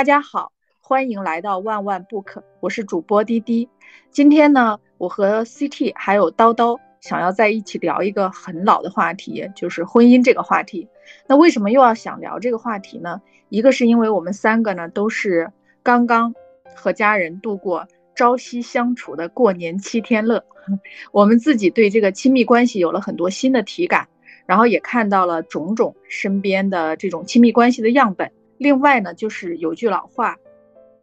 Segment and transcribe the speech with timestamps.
[0.00, 0.50] 大家好，
[0.80, 3.68] 欢迎来到万万不可，我是主播滴滴。
[4.10, 10.88] 今天呢，我和 CT 还有叨叨想要在一起聊一个很老的话题，就是婚姻这个话题。
[11.26, 13.20] 那为什么又要想聊这个话题呢？
[13.50, 16.34] 一个是因为我们三个呢都是刚刚
[16.74, 20.42] 和家人度过朝夕相处的过年七天乐，
[21.12, 24.08] 我们自己对这个亲密关系有了很多新的体感，
[24.46, 28.32] 然后也看到了种种身边的这种亲密关系的样本。
[28.60, 30.36] 另外呢，就是有句老话，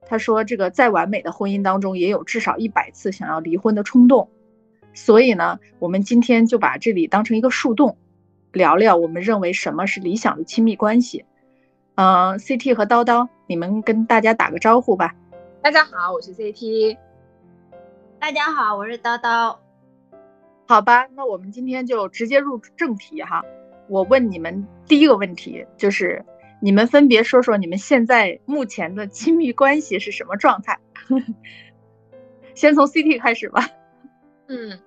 [0.06, 4.30] 他说这个再完美的婚姻当中，也有至少一百次想要离婚的冲动。
[4.94, 7.98] 所以呢，我们今天就把这里当成一个树洞，
[8.52, 11.26] 聊聊我们认为什么是理想的亲密关系。
[11.96, 15.16] 嗯，CT 和叨叨，你们跟大家打个招呼吧。
[15.64, 16.96] 大家好，我是 CT。
[18.20, 19.58] 大家好，我是叨叨。
[20.68, 23.44] 好吧，那我们今天就直接入正题哈。
[23.90, 26.24] 我问你们第一个问题就是。
[26.60, 30.80] 你们分别说说你们现在目前的亲密关系是什么状态？
[32.56, 33.68] 先从 CT 开始吧。
[34.48, 34.80] 嗯，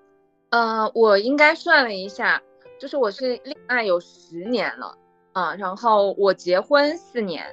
[0.51, 2.43] 呃，我应该算了一下，
[2.79, 4.99] 就是我是恋爱有十年了，
[5.33, 7.45] 啊，然后我结婚四年，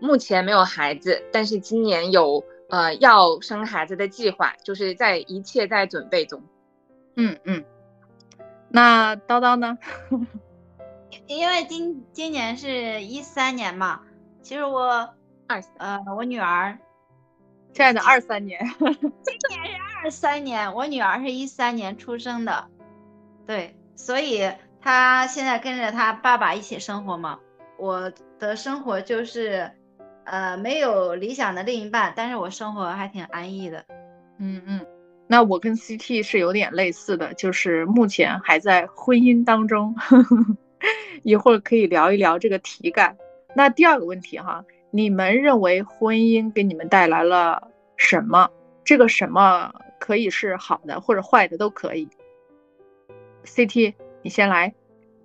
[0.00, 6.42] 目前没有孩子，但是今年有呃要生孩子的计划，就是在一切在准备中。
[7.16, 7.64] 嗯嗯，
[8.68, 9.78] 那叨叨呢？
[11.26, 14.00] 因为今今年是一三年嘛，
[14.42, 15.08] 其实我
[15.46, 16.78] 二呃我女儿，
[17.72, 22.66] 亲爱的二三年， 今年是二三年，我女儿是一三年出生的，
[23.46, 24.50] 对，所以
[24.80, 27.38] 她现在跟着她爸爸一起生活嘛。
[27.76, 29.70] 我的生活就是，
[30.24, 33.84] 呃，没有理想的另一半，但是我生活还挺安逸的。
[34.38, 34.86] 嗯嗯，
[35.26, 39.94] 那我跟 CT 是有点类似的，就是目前还在婚姻当中。
[41.24, 43.16] 一会儿可以聊一聊这个体感。
[43.56, 48.48] 那第二个问题哈，你们认为婚姻给你们带来了什么？
[48.84, 52.08] 这个什么可以是好的或者坏的都可以。
[53.44, 54.74] CT，你先来。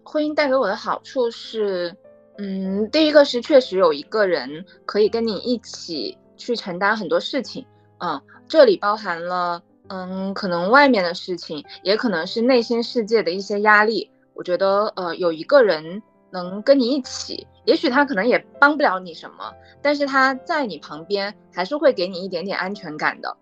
[0.04, 1.96] 婚姻带给我的好处是，
[2.38, 7.66] 嗯，第一个是确实有一个人可以跟你一起去承担很多事情，
[8.00, 14.10] 嗯，这里包含了，嗯，可能外面的事情，也可能是内心世界的一些压力。
[14.40, 16.02] 我觉得，呃，有一个人
[16.32, 23.36] 能跟你一起，也许他可能也帮不了你什么，但是他在你旁边，还是会给你一点点安全感的。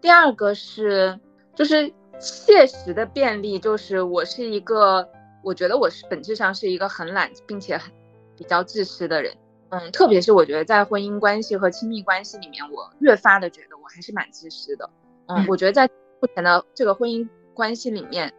[0.00, 1.20] 第二个是，
[1.54, 5.06] 就是切实的便利，就是我是一个，
[5.44, 7.92] 我觉得我是本质上是一个很懒，并且很
[8.34, 9.36] 比较自私的人。
[9.68, 14.88] 嗯，特别是我觉得在婚姻关系和亲密关系里面，我越发的觉得我还是蛮自私的。
[15.26, 15.86] 嗯，我觉得在
[16.22, 18.32] 目前的这个婚姻关系里面。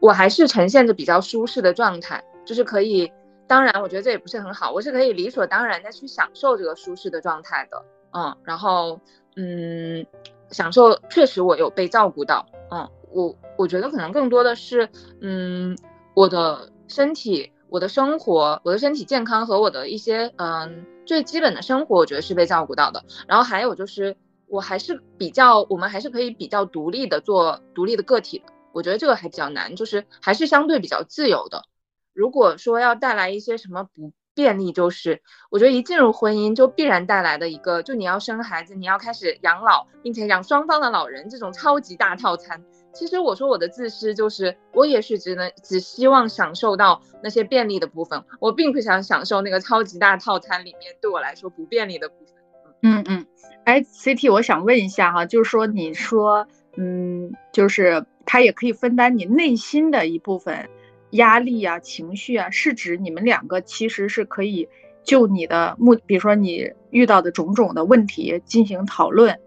[0.00, 3.10] 我还是呈现着比较舒适的状态，就是可以，
[3.46, 7.82] 当然，我觉得这也不是很好，我是可以理所当然的去享受这个舒适的状态的，
[8.12, 9.00] 嗯，然后，
[9.36, 10.06] 嗯，
[10.50, 14.88] 享受确实我有被照顾到，嗯，我我觉得可能更多的是，
[15.20, 15.76] 嗯，
[16.14, 24.16] 我的身体、我的生活、我的身体健康和我的一些，嗯，最基本的生活，我觉得是被照顾到的，然后还有就是，
[24.46, 28.42] 我还是比较，我们还是可以比较独立的做独立的个体。
[28.72, 31.64] 我觉得这个还比较难，就是还是相对比较自由的。
[32.12, 42.64] 如果说要带来一些什么不便利，就是我觉得一进入婚姻就必然带来的一个，就你要生孩子，你要开始养老，并且养双方的老人这种超级大套餐。
[42.92, 52.34] 其实我说我的自私就是，我也是只能只希望享受到那些便利的部分，我并不想享受那个超级大套餐里面对我来说不便利的部分。
[52.82, 53.26] 嗯嗯，
[53.64, 58.04] 哎，CT，我想问一下哈，就是说你说，嗯，就是。
[58.30, 60.68] 他也可以分担你内心的一部分
[61.12, 64.68] 压力啊、情绪啊，是指你们两个其实是可以
[65.02, 69.40] 就你的目，比如说你遇到的种种的问题进行讨论，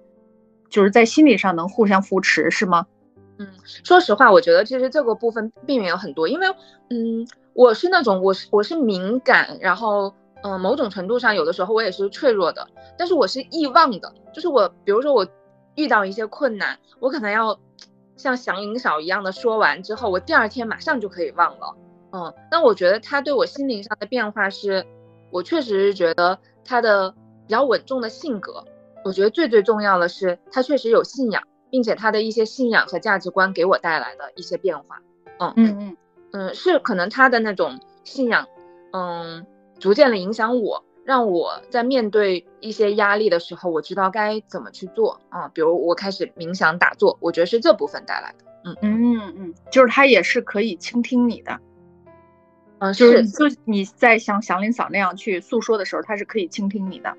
[0.68, 2.88] 就是在心理上能互相扶持，是吗？
[3.38, 3.47] 嗯，
[3.84, 6.47] 说实话，我觉得其实这个部分避免有很多，因为
[6.90, 10.11] 嗯，我是那种我是我是敏感，然后
[10.41, 12.67] 嗯，某种程度上有的时候我也是脆弱的，
[12.97, 15.28] 但是我是易忘的，就是我比如说我
[15.76, 17.59] 遇到一些困难，我可能要。
[18.22, 21.76] 像祥林嫂一样的说完之后，我第二天马上就可以忘了。
[22.14, 24.85] 嗯，那我觉得他对我心灵上的变化是，
[25.32, 27.09] 我确实是觉得他的
[27.47, 28.64] 比较稳重的性格。
[29.03, 31.41] 我觉得最最重要的是，他确实有信仰，
[31.72, 35.02] 并且他的一些信仰和价值观给我带来的一些变化。
[35.40, 35.97] 嗯嗯嗯
[36.34, 38.47] 嗯，是可能他的那种信仰，
[38.94, 39.46] 嗯，
[39.79, 40.84] 逐渐的影响我。
[41.03, 45.48] 让我在面对一些压力的时候，我知道该怎么去做啊。
[45.50, 48.46] 比如我开始冥想打坐，我觉得是这部分带来的。
[48.64, 51.59] 嗯嗯嗯，就是他也是可以倾听你的。
[52.80, 57.16] 嗯，就是就你在像祥林嫂那样去诉说的时候，他是可以倾听你的。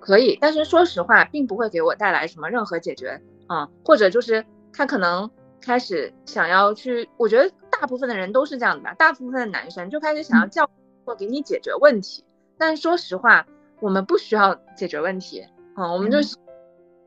[0.00, 5.30] 可以，但是说实话，并不会给我带来什么任何解决啊，或者就是他可能
[5.60, 10.68] 开始想要去，我觉得大部分的人都是这样的吧，大部分的男生就开始想要教
[11.04, 12.24] 或给你解决问题，
[12.58, 13.46] 但说实话，
[13.80, 15.44] 我们不需要解决问题
[15.76, 16.18] 嗯，我们就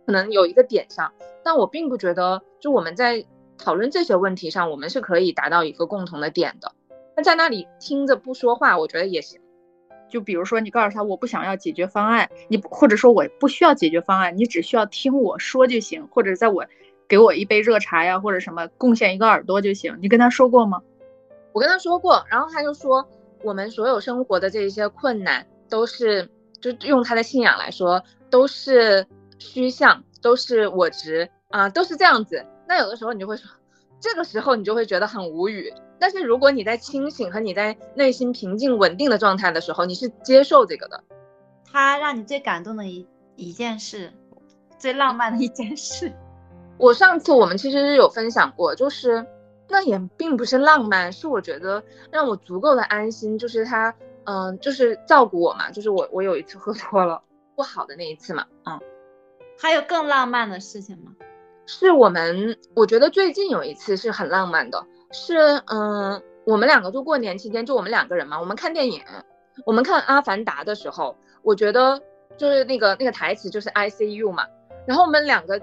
[0.06, 1.12] 可能有一个点上，
[1.44, 3.26] 但我并不觉得就我们在
[3.58, 6.72] 讨论这些问题上，我们是可以达到一个共同的点的，
[7.16, 9.40] 那在那里听着不说话，我觉得也行。
[10.08, 16.66] 就比如说，你告诉他我不想要解决方案，你或者说我不需要解决方案，你只需要听我说就行，或者在我
[17.08, 19.98] 给我一杯热茶呀，或者什么贡献一个耳朵就行。
[20.02, 20.82] 你跟他说过吗？
[21.54, 23.08] 我跟他说过，然后他就说
[23.46, 26.28] 我们所有生活的这一些困难都是，
[26.60, 29.06] 就用他的信仰来说，都是
[29.38, 32.44] 虚像，都是我执啊，都是这样子。
[32.68, 33.48] 那有的时候你就会说，
[34.00, 35.72] 这个时候你就会觉得很无语。
[36.00, 41.04] 但是如果你在清醒和你在内心平静稳定的状态的时候，你是接受这个的。
[41.72, 44.12] 他让你最感动的一一件事，
[44.80, 46.12] 最浪漫的一件事。
[46.78, 49.26] 我上次我们其实是有分享过，就是
[49.68, 53.94] 那也并不是浪漫，是我觉得让我足够的安心，就是他，
[54.26, 57.22] 嗯，就是照顾我嘛，就是我我有一次喝多了
[57.56, 58.80] 不好的那一次嘛，嗯。
[59.58, 61.14] 还有更浪漫的事情吗？
[61.66, 64.86] 是我们，我觉得最近有一次是很浪漫的。
[65.12, 69.02] 是，嗯，我们两个就过年期间就我们两个人嘛，我们看电影，
[69.66, 72.02] 我们看《阿凡达》的时候，我觉得
[72.38, 74.46] 就是那个那个台词就是 I C U 嘛，
[74.86, 75.60] 然后我们两个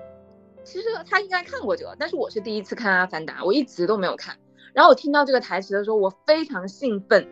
[0.65, 4.37] 其实他应该看过这个，但是我是第一次看《阿凡达》，我一直都没有看，
[4.73, 7.29] 然后我听到这个台词的时候，我非常兴奋，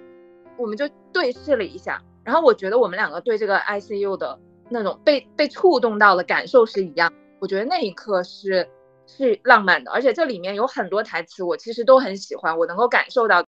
[0.57, 4.39] 我们就对视了一下，然后我觉得我们两个对这个 I C U 的
[4.69, 8.69] 那种被被触动到的感受是一样，我觉得那一刻是。
[9.13, 13.45] 是浪漫的，而且这里面有很多台词，我其实都很喜欢，我能够感受到。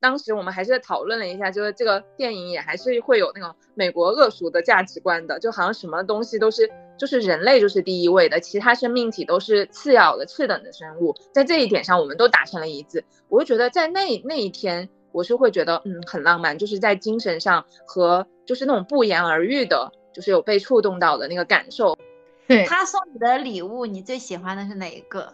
[0.00, 11.14] 当时我们还是讨论了一下，就是这个电影也还是会有那种美国恶俗的价值观的，就好像什么东西都是就是人类就是第一位的，其他生命体都是次要的、次等的生物。
[11.32, 13.04] 在这一点上，我们都达成了一致。
[13.28, 21.98] 我就觉得在那那一天，我是会觉得嗯很浪漫，就是在精神上和就是那种不言而喻的，就是有被触动到的那个感受。
[22.46, 25.32] 对他送你的礼物，你最喜欢的是哪一个？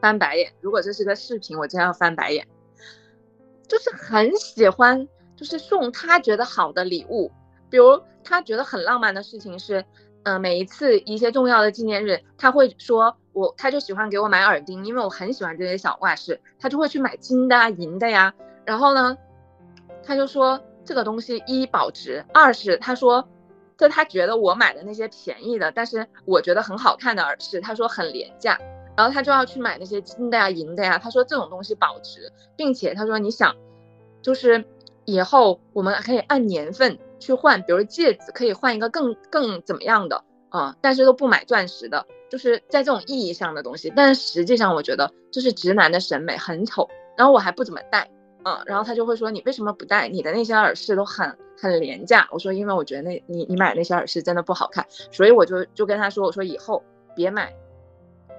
[0.00, 0.52] 翻白眼。
[0.60, 2.46] 如果这是个视频，我真要翻白眼。
[3.66, 7.32] 就是很喜欢，就是送他觉得好的礼物。
[7.70, 9.84] 比如他觉得很浪漫的事情是，
[10.24, 18.34] 嗯，每一次一些重要的纪念日，他会说我，他就喜欢给我买耳钉，因为我很喜欢这些小挂饰，他就会去买金的啊、银的呀。
[18.64, 19.16] 然后呢，
[20.02, 23.28] 他就说这个东西一保值，二是他说。
[23.76, 28.56] 就他觉得我买的那些便宜的，但是我觉得很好看的耳饰，他说很廉价，
[28.96, 30.96] 然后他就要去买那些金的呀、银的呀。
[30.96, 33.56] 他说这种东西保值，并且他说你想，
[34.22, 34.64] 就是
[35.04, 43.92] 以后我们可以按年份去换，比如戒指可以换一个更更怎么样的啊，但是都不买钻石的，就是在这种意义上的东西。
[43.96, 48.10] 但实际上我觉得这是直男的审美，很丑，然后我还不怎么戴。
[48.44, 50.06] 嗯，然后他就会说你为什么不戴？
[50.06, 52.28] 你的那些耳饰都很很廉价。
[52.30, 56.84] 我说因为我觉得那你你买那些耳饰真的不好看，所以我就就跟他说，我说以后
[57.16, 57.50] 别买，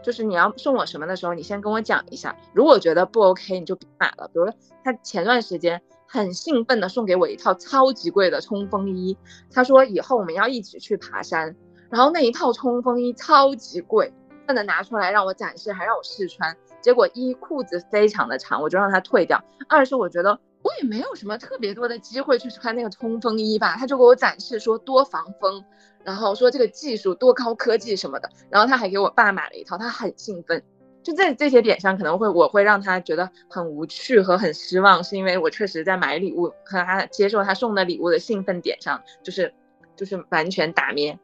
[0.03, 2.37] 就是你要送我什么的时候，你先跟我讲一下。
[2.53, 4.27] 如果觉得不 OK，你就别买了。
[4.27, 4.47] 比如
[4.83, 9.17] 他前段时间很兴奋的送给我一套超级贵的冲锋衣，
[9.51, 11.55] 他说以后我们要一起去爬山，
[11.89, 14.13] 然后那一套冲锋衣超级贵，
[14.45, 16.55] 不能拿出来让我展示，还让我试穿。
[16.81, 19.43] 结果一裤子非常的长，我就让他退掉。
[19.67, 25.65] 二是我觉得我也没有什么特别多的机会去穿那个冲锋衣吧，他就给我展示说多防风，
[26.03, 28.29] 然后说这个技术多高科技什么的。
[28.49, 30.63] 然后他还给我爸买了一套，他很兴奋。
[31.05, 39.53] 就在这些点上可能会我会让他觉得很无趣和很失望，是因为我确实在买礼物和他接受他送的礼物的兴奋点上，就是
[39.95, 41.17] 就是完全打灭。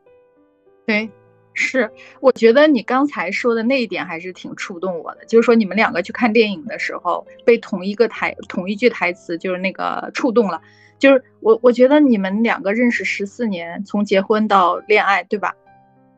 [0.85, 1.09] 对。
[1.53, 10.61] 是，我觉得你刚才说的那一点还是挺触动我的，就是说你们两个去看电影的时候，被同一个台同一句台词就是那个触动了，
[10.97, 15.53] 就是我我觉得你们两个认识十四年，从结婚到恋爱，对吧？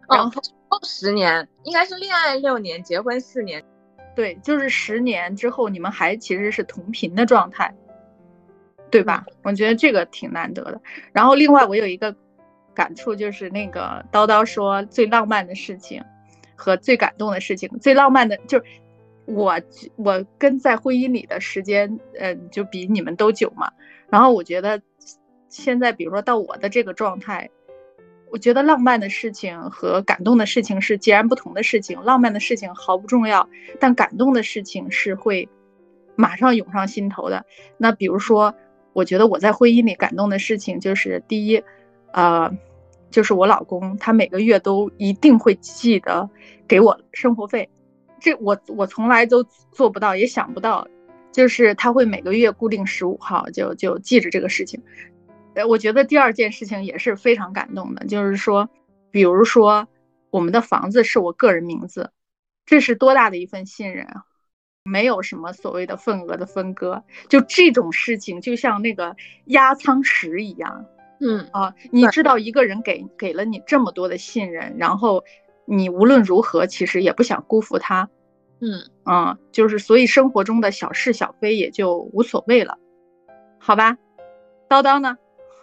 [0.08, 0.39] 然后
[0.84, 3.63] 十年，应该是恋爱六年，结婚四年，
[4.15, 7.74] 对，就是十年之后你们还其实是同频的状态，
[8.89, 9.25] 对吧？
[9.44, 10.82] 我觉得这个挺难得的。
[11.12, 12.15] 然后另外我有一个。
[12.75, 16.03] 感触就是那个叨叨说最浪漫的事情
[16.56, 18.65] 和最感动的事情，最浪漫的就是
[19.25, 19.62] 我
[19.96, 23.72] 我跟在婚姻里的时间，嗯，就比你们都久嘛。
[24.10, 24.82] 然后我觉得
[25.50, 27.48] 现在，比如说到我的这个状态，
[28.34, 32.02] 我觉得浪漫的事情和感动的事情是截然不同的事情。
[32.02, 33.48] 浪漫的事情毫不重要，
[33.80, 35.48] 但感动的事情是会
[36.16, 37.46] 马上涌上心头的。
[37.78, 38.56] 那比如说，
[38.92, 41.63] 我觉得我在婚姻里感动的事情就是第一。
[42.12, 42.52] 呃，
[43.12, 46.28] 就是我老公，他每个月都一定会记得
[46.68, 47.70] 给我生活费，
[48.20, 50.88] 这我我从来都做不到，也想不到，
[51.32, 54.82] 就是他会每个月固定十五号就就记着这个事情。
[55.55, 58.69] 呃，我觉得第二件事情也是非常感动的，就是说，
[59.12, 59.88] 比如说
[60.29, 62.12] 我们的房子是我个人名字，
[62.65, 64.24] 这是多大的一份信任啊！
[64.83, 70.86] 没有什么所谓的份额的分割，就这种事情就像那个压舱石一样。
[71.22, 75.24] 嗯啊，你知道一个人给给了你这么多的信任，然后
[75.65, 78.10] 你无论如何其实也不想辜负他。
[78.60, 82.77] 嗯啊，就是所以生活中的小是小非也就无所谓了，
[83.60, 83.98] 好吧？
[84.67, 85.17] 叨叨呢？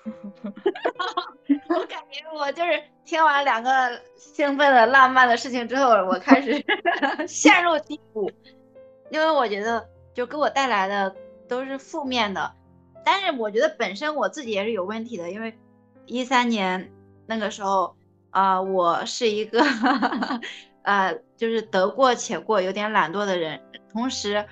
[1.69, 6.65] 我感觉我就是听完两个兴奋的浪漫的事情之后，我开始
[7.29, 8.31] 陷入低谷，
[9.11, 11.15] 因为我觉得就给我带来的
[11.49, 12.53] 都是负面的。
[13.05, 15.59] 但是我觉得本身我自己也是有问题的，因为
[16.07, 16.91] 一三年
[17.27, 17.97] 那个时候
[18.31, 19.63] 啊，我是一个
[20.83, 23.61] 呃，就是得过且过、有点懒惰的人，
[23.93, 24.47] 同时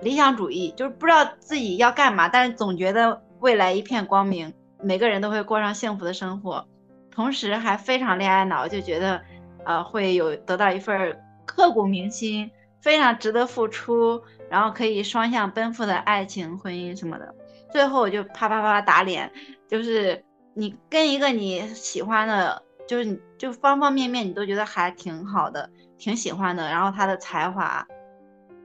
[0.00, 4.54] 理想主义，就是不知道自己要干嘛，但是总觉得未来一片光明。
[4.84, 6.66] 每个人都会过上幸福的生活，
[7.10, 9.22] 同时还非常恋爱脑，就觉得，
[9.64, 12.50] 呃，会有得到一份刻骨铭心、
[12.82, 17.34] 非常值得付出，然后可以双向奔赴的爱情、婚姻什么的。
[17.72, 19.32] 最后我就啪啪啪打脸，
[19.66, 20.22] 就是
[20.52, 27.86] 你跟一个你喜欢的，就是你就方方面面你都觉得还挺好的、挺喜欢的，然后他的才华、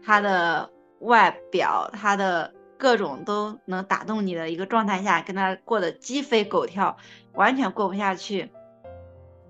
[0.04, 2.54] 他的外表、他的。
[2.80, 6.96] 各种都能打动你的一个状态下，跟他过得鸡飞狗跳，
[7.34, 8.50] 完全过不下去。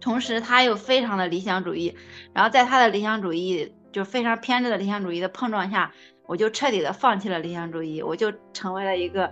[0.01, 1.95] 同时，他又非常的理想主义，
[2.33, 5.91] 然后在他的理想主义就非常偏执的理想主义的碰撞下，
[6.25, 9.31] 我就彻底的放弃了理想主义，我就成为了一个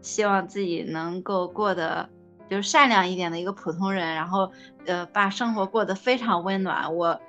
[0.00, 2.08] 希望自己能够过得
[2.48, 4.52] 就是善良一点的一个普通人，然后
[4.86, 6.94] 呃把生活过得非常温暖。
[6.94, 7.20] 我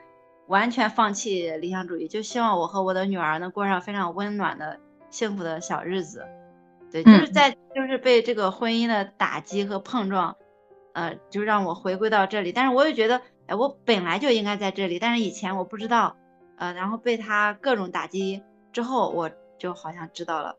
[0.48, 4.80] 完全放弃理想主义，就希望我和我的女儿能过上非常温暖的。
[5.16, 6.26] 幸福的小日子，
[6.92, 10.36] 对，就是在就是被这个婚姻的打击和碰撞，
[10.92, 12.52] 呃，就让我回归到这里。
[12.52, 16.18] 但是我也觉得，哎，我本来就应该在这里，但是以前我不知道，
[16.58, 18.44] 呃，然后被他各种打击
[18.74, 20.58] 之后，我就好像知道了。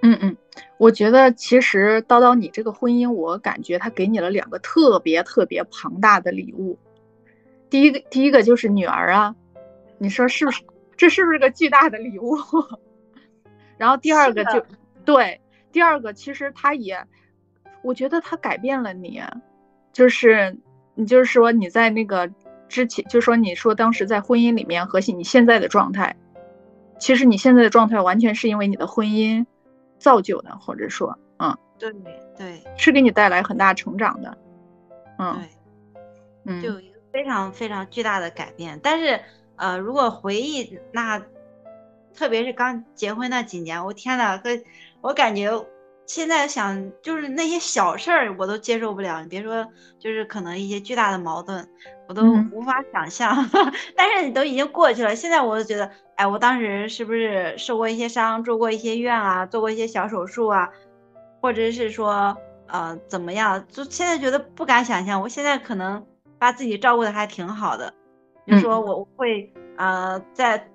[0.00, 0.34] 嗯嗯，
[0.78, 6.78] 我觉得其实叨叨你这个婚姻，我感觉他给你了两个特别特别庞大的礼物。
[7.68, 9.36] 第一个，第一个就是女儿啊，
[9.98, 10.62] 你说是不是？
[10.96, 12.38] 这是不是个巨大的礼物？
[13.80, 14.62] 然后第二个就，
[15.06, 15.40] 对，
[15.72, 17.02] 第二个其实他也，
[17.82, 19.22] 我觉得他改变了你，
[19.90, 20.54] 就是
[20.94, 22.30] 你就是说你在那个
[22.68, 26.14] 之前，就说你说当时在婚姻里面和你现在的状态，
[26.98, 29.46] 其实你现在的状态完全是因为你的婚姻
[29.96, 31.90] 造就的，或者说，嗯，对
[32.36, 34.36] 对，是给你带来很大成长的，
[35.16, 35.42] 嗯，
[36.44, 38.78] 对，就有一个非常非常巨大的改变。
[38.82, 39.18] 但是
[39.56, 41.18] 呃，如果回忆那。
[42.14, 44.62] 特别是刚结婚那几年，我天呐，跟
[45.00, 45.50] 我感觉
[46.06, 49.66] 现在想就是那些小事儿我都接受不了，你别说
[49.98, 51.66] 就是可能一些巨大的矛盾，
[52.08, 53.48] 我都无法想象。
[53.96, 60.68] 但是你都已经过去了，现在我就觉得，哎，我当时是不是受过一些伤，住过一些院啊，做过一些小手术啊，
[61.40, 62.36] 或者是说
[62.66, 63.64] 呃怎么样？
[63.68, 66.04] 就现在觉得不敢想象，我现在可能
[66.38, 67.94] 把自己照顾的还挺好的，
[68.46, 70.66] 就说我会呃在。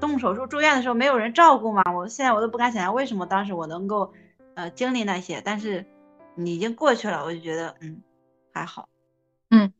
[0.00, 1.82] 动手术住院的时候没有人照顾嘛？
[1.94, 4.12] 我现在我都不敢想象为什么当时我能够，
[4.54, 5.40] 呃，经历那些。
[5.44, 5.84] 但是
[6.34, 8.02] 你已经过去了，我就觉得嗯
[8.52, 8.88] 还好。
[9.50, 9.72] 嗯，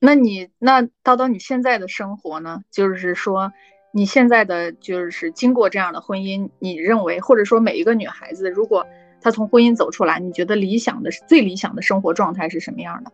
[0.00, 2.62] 那你那叨叨你现在的生活呢？
[2.70, 3.52] 就是说
[3.92, 8.86] 你现在的就是经过这样的婚姻，你认为或者说每一个女孩子，如果
[9.20, 13.12] 她从婚姻走出来，你觉得理想的最理想的生活状态是什么样的？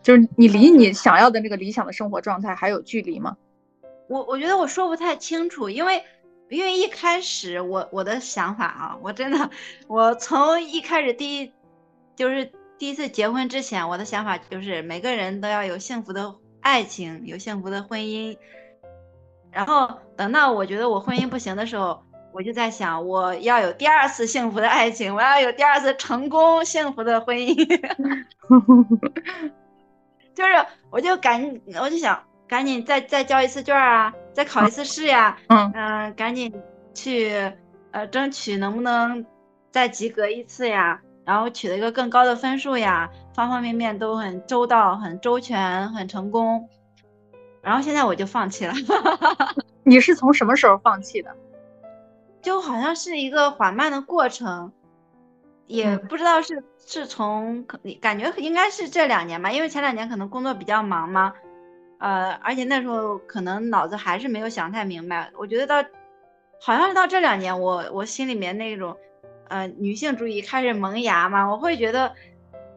[0.00, 3.36] 就是你离你想要的那个理想的生活状态还有距离吗？
[4.08, 6.02] 我我觉得我说不太清楚，因为
[6.48, 9.50] 因为一开始我我的想法啊，我真的
[9.86, 11.52] 我从一开始第一
[12.16, 18.38] 就是第一次结婚之前，我的想法就是每个人都要有幸福的爱情，有幸福的婚姻。
[19.50, 27.54] 然后等到我觉得我婚姻不行的时候，我就在想我要有第二次幸福的爱情，我要有第二次成功幸福的婚姻。
[30.34, 30.52] 就是
[30.90, 32.22] 我就感我就想。
[32.48, 35.70] 赶紧再再交一次卷啊，再考一次试呀，嗯。
[35.74, 36.52] 嗯，赶紧
[36.94, 37.52] 去
[37.92, 39.24] 呃争取能不能
[39.70, 46.68] 再及格一次呀，然后取得一个更高的分数呀，方方面面都很周到、很周全、很成功。
[47.60, 48.72] 然后现在我就放弃了。
[49.84, 51.36] 你是从什么时候放弃的？
[52.40, 54.72] 就好像是一个缓慢的过程，
[55.66, 57.66] 也不知道是是从
[58.00, 61.34] 感觉应该是这两年吧，因为前两年可能工作比较忙嘛，
[61.98, 65.30] 呃，而且那时候可能脑子还是没有想太明白。
[65.36, 65.88] 我觉得到
[66.60, 68.96] 好像是到这两年，我我心里面那种
[69.48, 72.12] 呃女性主义开始萌芽嘛，我会觉得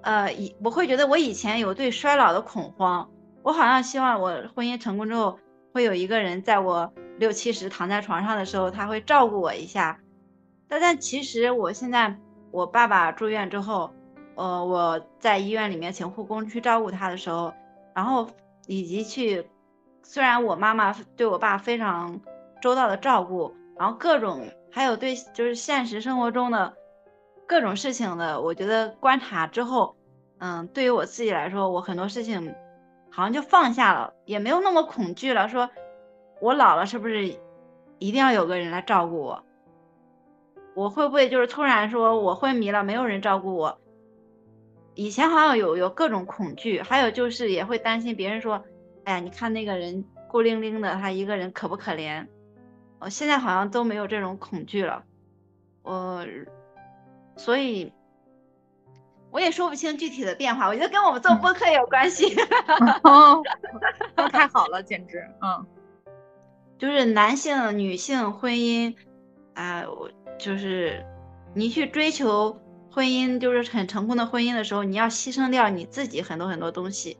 [0.01, 3.09] 呃以我会觉得我以前有对衰老的恐慌，
[3.43, 5.39] 我好像希望我婚姻成功之后
[5.73, 9.99] 会有一个人在我六七十躺在床上的时候，他会照顾我一下。
[10.67, 12.15] 但但其实我现在。
[12.53, 13.89] 我爸爸住院之后，
[14.35, 17.53] 呃，我在医院里面请护工去照顾他的时候，
[17.95, 18.27] 然后
[18.67, 19.49] 以及去，
[20.03, 22.19] 虽然我妈妈对我爸非常
[22.61, 26.73] 周到的照顾，然后各种还有对就是现实生活中的
[27.47, 29.95] 各种事情的，我觉得观察之后，
[30.39, 32.53] 嗯，对于我自己来说，我很多事情
[33.09, 35.49] 好像就放下了，也没有那么恐惧了。
[35.49, 35.69] 说
[36.39, 37.27] 我老了是不是
[37.99, 39.43] 一定要有个人来照顾我？
[40.73, 43.77] 我会不会就是突然说我昏迷了，没有人照顾我？
[45.03, 48.63] 以前好像有有各种恐惧，还有就是也会担心别人说，
[49.05, 52.27] 哎呀，你看那个人孤零零的，他一个人可不可怜？
[52.99, 55.03] 我现在好像都没有这种恐惧了，
[55.81, 56.25] 我，
[57.35, 57.91] 所以
[59.31, 60.67] 我也说不清具体的变化。
[60.67, 62.35] 我觉得跟我们做播客也有关系。
[63.03, 63.41] 哦，
[64.31, 65.65] 太好了，简直，嗯，
[66.77, 68.95] 就是男性、女性婚姻，
[69.55, 70.09] 啊，我。
[70.39, 71.05] 就是
[71.53, 72.59] 你去追求
[72.93, 77.17] 婚姻，就是很成功的婚姻的时候，你要牺牲掉你自己很多很多东西。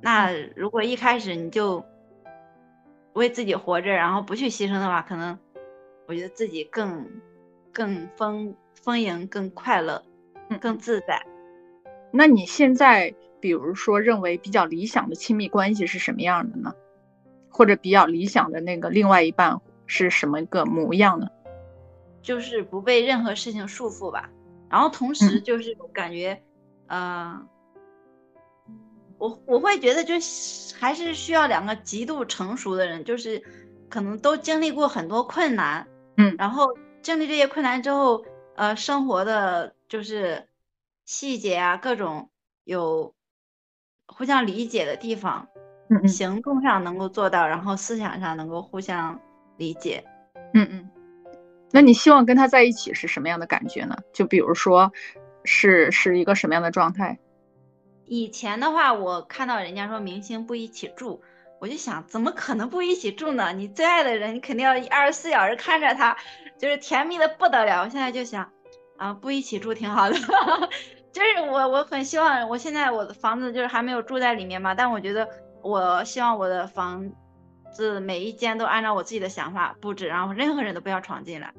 [0.00, 1.84] 那如果一开始你就
[3.14, 5.36] 为自己活着，然后不去牺牲的话，可能
[6.06, 7.04] 我觉得自己更
[7.72, 10.02] 更丰丰盈、更快乐、
[10.60, 11.26] 更自在。
[12.12, 16.72] 那你现在，比如说认为比较理想的亲密关系是什么样的呢？
[17.48, 21.26] 或者比较理想的那个另外一半是什么个模样呢？
[22.22, 24.30] 就是不被任何事情束缚吧，
[24.70, 26.40] 然后同时就是感觉，
[26.86, 27.48] 嗯，
[29.18, 30.14] 我我会觉得就
[30.78, 33.42] 还是需要两个极度成熟的人，就是
[33.88, 36.68] 可能都经历过很多困难，嗯，然后
[37.02, 40.46] 经历这些困难之后，呃，生活的就是
[41.04, 42.30] 细节啊，各种
[42.62, 43.12] 有
[44.06, 45.48] 互相理解的地方，
[45.88, 49.20] 嗯嗯，行动上能够做到，然后思想上能够互相
[49.56, 50.04] 理解，
[50.54, 50.90] 嗯嗯。
[51.72, 53.96] 那你希望跟他在一起是什么样的感觉呢？
[54.12, 54.92] 就比如说，
[55.44, 57.18] 是是一个什么样的状态？
[58.06, 61.22] 以前的话，我看到人家说明星不一起住，
[61.60, 63.52] 我就想，怎么可能不一起住呢？
[63.52, 66.16] 你最爱的人，你肯定要二十四小时看着他，
[66.58, 67.82] 就是甜蜜的不得了。
[67.82, 68.50] 我现在就想，
[68.96, 70.16] 啊，不一起住挺好的，
[71.12, 75.28] 就是我我很希望，我现在我的房子就是还没有住在里面嘛，但我觉得
[75.62, 77.08] 我希望我的房。
[77.72, 81.52] 子每一间都按照我自己的想法布置，然后任何人都不要闯进来。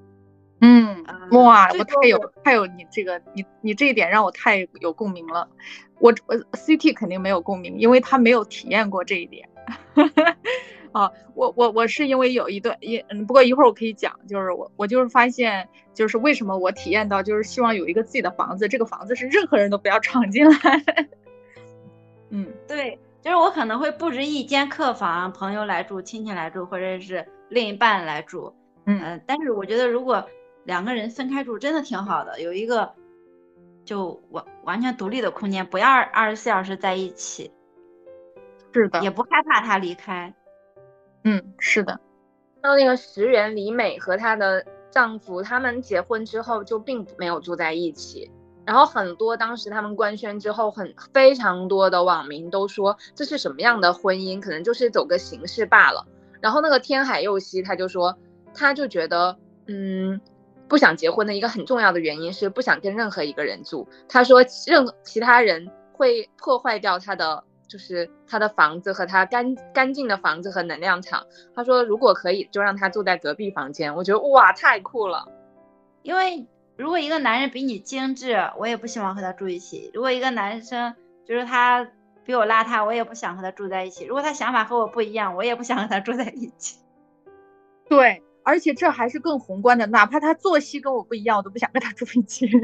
[0.59, 5.49] 嗯，哇，我太有太有你这个你你这一点让我太有共鸣了。
[5.99, 9.49] 我我 CT 肯定没有共鸣，因为他没有体验过这一点。
[10.91, 20.55] 啊， 我我我是因为有一段也嗯，不过一会儿我可以讲，就是我我就是发现，就是为什么我体验到就是希望有一个自己的房子，这个房子是任何人都不要闯进来。
[22.29, 22.99] 嗯，对。
[23.21, 28.53] 就是我可能会布置一间客房，朋友来住，亲戚来住，或者是另一半来住，
[28.85, 30.27] 嗯，但是我觉得如果
[30.63, 32.93] 两个人分开住，真的挺好的，有一个
[33.85, 37.51] 就完完全独立的空间，不要二十四小时在一起，
[38.73, 40.33] 是的，也不害怕他离开，
[41.23, 41.99] 嗯，是的。
[42.61, 48.31] 到那个石原里美和她的丈夫，他们结婚之后就并没有住在一起。
[48.63, 56.05] 然后很多当时他们官宣之后，很非常多的网民都说这是什么样的婚姻，可能就是走个形式罢了。
[56.39, 58.15] 然后那个天海佑希他就说，
[58.53, 60.21] 他就觉得，嗯，
[60.67, 63.87] 不想结婚的一个很重要的原因是不想跟任何一个人住。
[64.07, 71.25] 他说任其他人会破坏掉他的，就是他的房子和他干干净的房子和能量场。
[71.55, 73.95] 他说如果可以，就让他住在隔壁房间。
[73.95, 75.27] 我觉得哇，太酷了，
[76.03, 76.45] 因为。
[76.81, 79.91] 如果一个男人比你精致，我也不希望和他住一起。
[79.93, 81.87] 如果一个男生就是他
[82.25, 84.03] 比我邋遢，我也不想和他住在一起。
[84.05, 86.79] 如果他想法和我不一样，我也不想和他住在一起。
[87.87, 92.49] 对，而且这还是更宏观的，哪怕他作息跟我不一样，我都不想跟他住一起。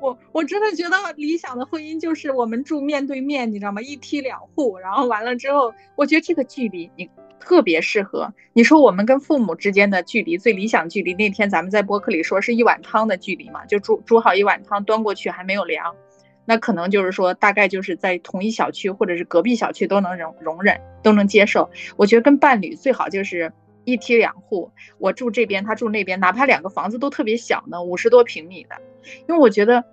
[0.00, 3.82] 我我真的觉得理想的婚姻就是我们住面对面，你知道吗？
[3.82, 7.10] 一梯两户，然后完了之后，我觉得这个距离你。
[7.44, 15.96] 特别适合你说我们跟父母之间的距离最理想距离，那天咱们在播客里说是一碗汤的距离嘛，就煮煮好一碗汤端过去还没有凉，
[16.44, 21.68] 那可能就是说大概就是在同一小区或者是隔壁小区都能容容忍都能接受。
[21.96, 23.52] 我觉得跟伴侣最好就是
[23.84, 28.76] 一梯两户，我住这边，他住那边，哪怕两个房子都特别小呢，五十多平米的，
[29.28, 29.84] 因为我觉得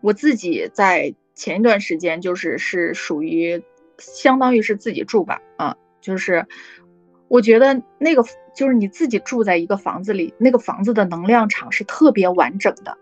[0.00, 3.62] 我自己在前一段时间就是是属于
[3.98, 6.46] 相当于是自己住吧，啊，就是
[7.28, 8.22] 我觉得那个
[8.54, 12.98] 就是你自己住在一个房子里，那个房子的能量场是特别完整的，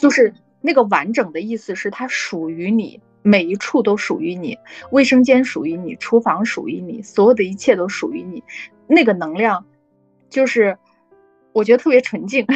[0.00, 3.02] 就是那个完整的意思是它属于你。
[3.22, 4.56] 每一处都属于你，
[4.92, 8.44] 卫生间属于你，厨房属于你，所有的一切都属于你。
[8.86, 9.66] 那个能量，
[10.30, 10.78] 就是
[11.52, 12.46] 我觉得特别纯净。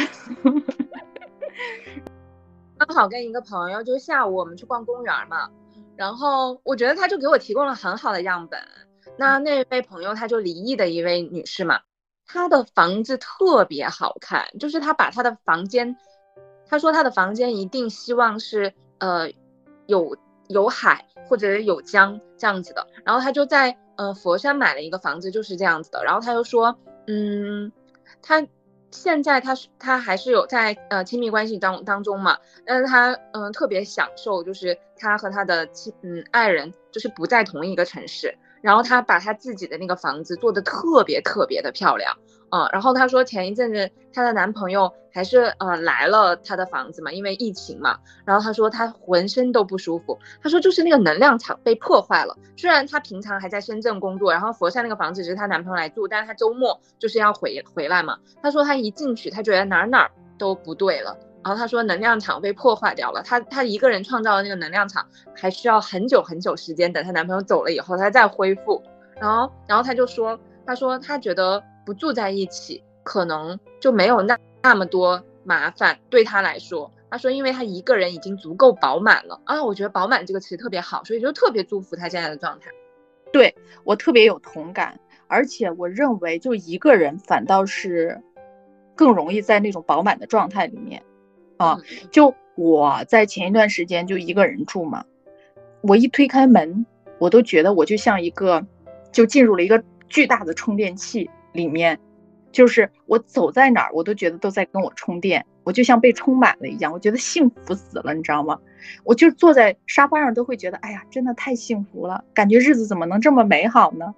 [2.77, 5.49] 刚好跟一个朋友，就下午我们去逛公园嘛，
[5.97, 8.57] 然后我觉得他就给我提供了很好的样本。
[9.21, 11.81] 那那位朋友，她就离异的一位女士嘛，
[12.25, 15.95] 她的房子特别好看，就是她把她的房间，
[16.67, 19.31] 她说她的房间一定希望是呃
[19.87, 20.17] 有。
[20.47, 26.03] 有海或者有江这样子的，然后她就在呃佛山买了一个房子，就是这样子的。
[26.03, 27.71] 然后她又说，嗯，
[28.21, 28.45] 她
[28.91, 42.15] 现在他是他还是有在呃亲密关系当当中嘛，但是他嗯特别享受，就是他和他的亲嗯爱人就是不在同一个城市，然后他把他自己的那个房子做的特别特别的漂亮。
[42.53, 47.97] 嗯，然后她说前一阵子她的男朋友还是呃来了她的房子嘛，因为疫情嘛。
[48.25, 52.35] 然后她说她浑身都不舒服，她说就是那个能量场被破坏了。
[52.57, 58.17] 虽然她平常还在深圳工作，然后佛山那个房子只是她男朋友来住，但是她周末就是要回回来嘛。
[58.43, 61.17] 她说她一进去，她觉得哪哪都不对了。
[61.43, 68.83] 然后她说能量场被破坏掉了，她她一个人创造的那个能量场还需要很久很久时间，等她男朋友走了以后，她再恢复。
[69.19, 71.63] 然后然后她就说，她说她觉得。
[71.83, 76.91] 不住在一起，可能就没有那那么多麻烦对他来说。
[77.09, 79.63] 他说，因为他一个人已经足够饱满了啊。
[79.63, 82.69] 我觉得“饱满”这个词特别好，所以就特别祝福他现在的状态。
[83.33, 88.21] 对我特别有同感，而且我认为，就一个人反倒是
[88.95, 91.01] 更容易在那种饱满的状态里面
[91.61, 91.77] 啊。
[92.11, 95.05] 就我在前一段时间就一个人住嘛，
[95.81, 96.85] 我一推开门，
[97.19, 98.65] 我都觉得我就像一个
[99.11, 101.29] 就进入了一个巨大的充电器。
[101.53, 101.99] 里面，
[102.53, 108.57] 就是我走在哪儿，我都觉得都在跟我充电，我就像被充满了一样，我觉得幸福死了，你知道吗？
[109.03, 114.15] 我就坐在沙发上都会觉得，哎呀，真的太幸福了，感觉日子怎么能这么美好呢？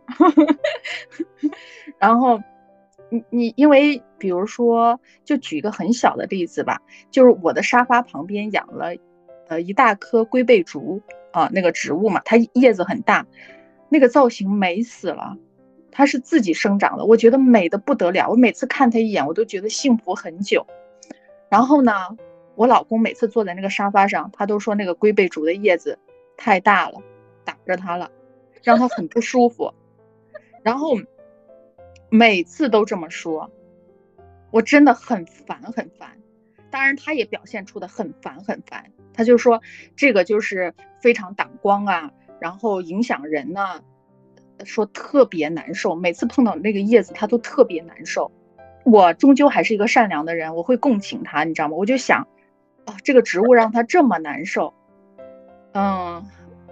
[1.97, 2.39] 然后，
[3.10, 6.79] 你你因为比如说，就举一个很小的例子吧，
[7.12, 8.95] 就是我的沙发旁边养了，
[9.49, 11.01] 呃，一大棵龟背竹
[11.33, 13.27] 啊，那个植物嘛，它叶子很大，
[13.89, 15.38] 那个造型美死了。
[15.91, 18.29] 它是自己生长的，我觉得美的不得了。
[18.29, 20.65] 我每次看它一眼，我都觉得幸福很久。
[21.49, 21.91] 然后呢，
[22.55, 25.99] 我老公每次坐在那个沙发上，他都说那个龟背竹的叶子
[26.38, 27.01] 太大了，
[27.43, 28.09] 挡着他了，
[28.63, 29.73] 让他很不舒服。
[30.63, 30.95] 然后
[32.09, 33.51] 每次都这么说，
[34.53, 36.11] 我真的很烦很烦。
[36.69, 38.91] 当然，他也表现出的很烦很烦。
[39.13, 39.61] 他就说
[39.95, 43.81] 这个就是非常挡光啊，然后影响人呢。
[44.63, 48.31] 说特别难受，每次碰到那个叶子，他都特别难受。
[48.85, 51.75] 我终究还是一个善良的人，我会共情他，你知道吗？
[51.75, 52.27] 我就想，
[52.85, 54.73] 啊，这个植物让他这么难受，
[55.73, 56.23] 嗯，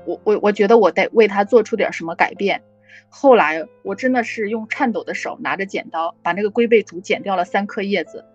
[0.06, 2.62] 我我我觉得我得为他做出点什么改变。
[3.10, 8.26] 后来我真的是用颤抖的手拿着剪刀，把那个龟背竹剪掉了三颗叶子，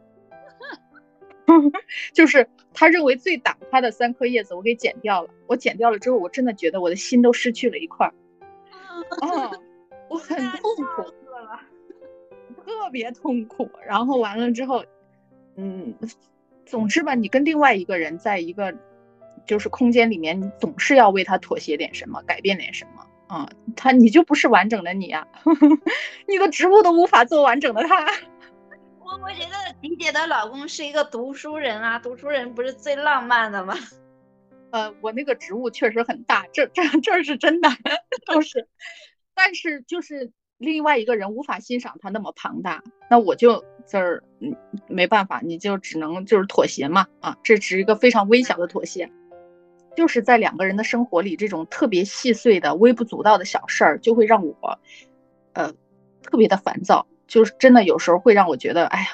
[2.12, 5.30] 就是他认为最挡他的三颗叶子，我给剪掉了。
[5.46, 8.06] 我剪掉了之后，我真的觉得我的心都失去了一块。
[9.20, 9.50] 啊，
[10.10, 10.60] 我很痛
[10.96, 11.02] 苦，
[12.64, 13.70] 特别痛苦。
[13.86, 14.84] 然后完了之后，
[15.56, 15.94] 嗯，
[16.64, 18.74] 总之吧，你跟另外一个人在一个
[19.46, 23.48] 就是空间里面，你总是要为他妥协点什么，改变点什么啊。
[23.74, 25.26] 他你就不是完整的你啊，
[26.26, 28.06] 你的植物都无法做完整的他。
[29.00, 33.74] 我我觉得迪姐的老公是一个读书人啊，读书人不是最浪漫的吗？
[34.72, 37.68] 呃，我那个植物确实很大，这这这是真的，
[38.26, 38.66] 都是。
[39.34, 44.56] 但是就是另外一个人无法欣赏他那么庞大，那我就这儿嗯
[44.88, 49.10] 没办法，你就只能就是妥协嘛啊，这只是一个非常微小的妥协，
[49.96, 54.78] 就是在两个人的生活里，这种特别细碎的、微不足道的小事儿，就会让我
[55.54, 55.72] 呃
[56.22, 59.08] 特别的烦躁，就是真的有时候会让我觉得，哎呀，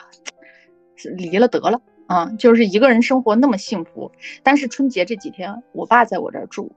[1.17, 1.81] 离了得了。
[2.09, 6.71] 啊，就是一个人生活那么幸福，但是春节这几天，我爸在我这儿住，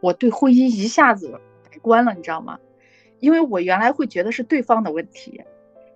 [0.00, 1.38] 我对婚姻一下子
[1.70, 2.58] 改观了，你知道吗？
[3.20, 5.40] 因为我原来会觉得是对方的问题，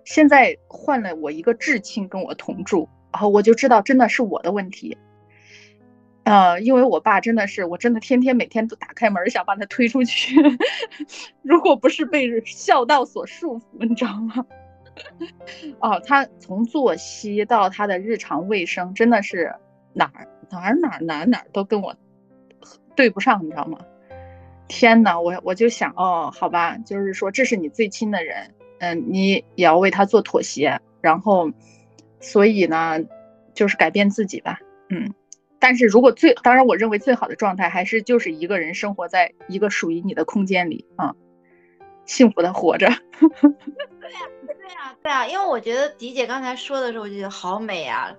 [0.05, 4.97] 现在换了我一个至亲跟我同住，然后我就知道真的是我的问题。
[6.25, 10.35] 呃，因为我爸真的是，我真的天天每天都打开门想把他推出去，
[11.43, 14.45] 如果不是被孝道所束缚，你知道吗？
[15.79, 19.53] 哦，他从作息到他的日常卫生，真的是
[19.93, 21.95] 哪儿哪儿哪儿哪儿哪儿都跟我
[22.95, 23.77] 对不上，你知道吗？
[24.67, 31.51] 天呐，我我就想，哦，好吧，就是说这是你最亲的人，嗯，你也要为他做妥协，然后，
[32.19, 32.97] 所以呢，
[33.53, 34.57] 就是改变自己吧，
[34.89, 35.13] 嗯。
[35.59, 41.15] 但是如果最，当然我认为最好的状态还是就是一个人生活在一个属于你的空间里啊，
[42.05, 42.87] 幸福的活着。
[43.19, 48.13] 对呀，对呀，对啊，因为我觉得迪姐刚才说的时候，我就觉得好美啊，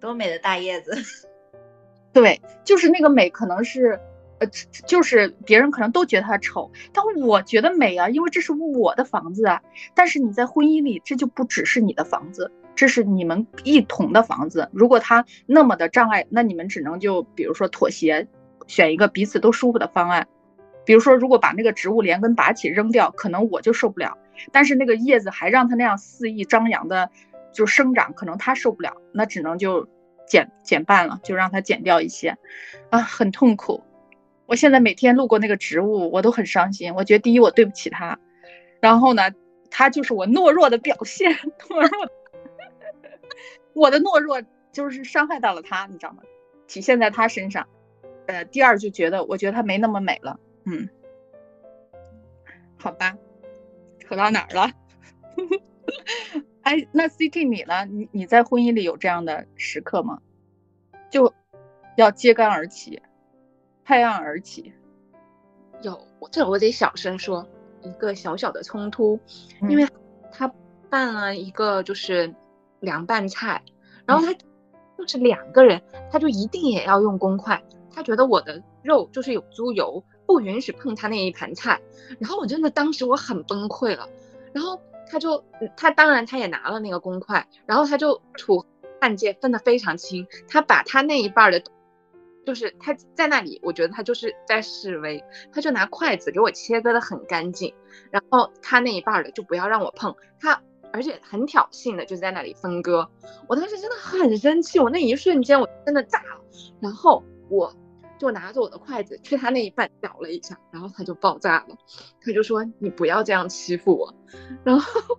[0.00, 0.92] 多美的大叶子。
[2.12, 3.98] 对，就是那个美，可能是，
[4.40, 4.46] 呃，
[4.86, 9.62] 就是别人可能都觉得它丑，但我觉得美啊，因为这是我的房子啊。
[9.94, 12.50] 但是你在婚姻里，这就不只是你的房子。
[12.78, 18.28] 这是你们一同的房子，如果他那么的障碍，那你们只能就比如说妥协，
[18.68, 20.28] 选一个彼此都舒服的方案。
[20.84, 24.16] 比如说，如果把那个植物连根拔起扔掉，可能我就受不了；
[24.52, 27.10] 但是那个叶子还让它那样肆意张扬的
[27.52, 29.88] 就生长，可能它受不了，那只能就
[30.28, 32.36] 减减半了，就让它减掉一些。
[32.90, 33.82] 啊，很痛苦。
[34.46, 36.94] 我现在每天路过那个植物，我都很伤心。
[36.94, 38.20] 我觉得第一，我对不起它，
[38.80, 39.32] 然后呢，
[39.68, 41.32] 它就是我懦弱的表现，
[41.68, 41.90] 懦弱。
[43.78, 46.22] 我的懦弱就是伤害到了他，你知道吗？
[46.66, 47.66] 体现在他身上。
[48.26, 50.38] 呃，第二就觉得，我觉得他没那么美了。
[50.64, 50.88] 嗯，
[52.76, 53.16] 好吧，
[54.00, 54.70] 扯到哪儿了？
[56.62, 57.86] 哎，那 CT 你呢？
[57.86, 60.20] 你你在婚姻里有这样的时刻吗？
[61.08, 61.32] 就
[61.96, 63.00] 要揭竿而起，
[63.84, 64.74] 拍案而起。
[65.80, 65.98] 有，
[66.30, 67.48] 这我得小声说，
[67.80, 69.18] 一个小小的冲突，
[69.70, 69.86] 因为
[70.30, 70.52] 他
[70.90, 72.34] 办了一个就是。
[72.80, 73.62] 凉拌菜，
[74.06, 74.32] 然后他
[74.96, 77.62] 就是两个人，他就一定也要用公筷。
[77.90, 81.80] 他觉得我的肉就是有猪油，不允许碰他那一盘菜。
[82.20, 84.08] 然后我真的当时我很崩溃了。
[84.52, 85.44] 然后他就
[85.76, 88.64] 他当然他也拿了那个公筷，然后他就土
[89.00, 90.26] 汉界分得非常清。
[90.48, 91.62] 他把他那一半的，
[92.46, 95.24] 就是他在那里，我觉得他就是在示威。
[95.52, 97.74] 他就拿筷子给我切割的很干净，
[98.10, 100.62] 然后他那一半的就不要让我碰他。
[100.92, 103.08] 而且很挑衅的就在那里分割，
[103.46, 106.40] 我当时真的很生气，我那一瞬间我真的炸了，
[106.80, 107.72] 然后我
[108.18, 111.76] 就拿着我的筷子去他那一半搅了一下，然后他就爆炸了，
[112.20, 114.14] 他就说你不要这样欺负我，
[114.64, 115.18] 然后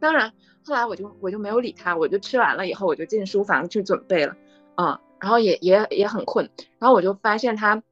[0.00, 0.32] 当然
[0.64, 4.34] 后来我就我就没有理他，我就吃完了以后我就进书房去准备了，
[4.76, 7.82] 嗯，然后也也也很困，然后我就发现他，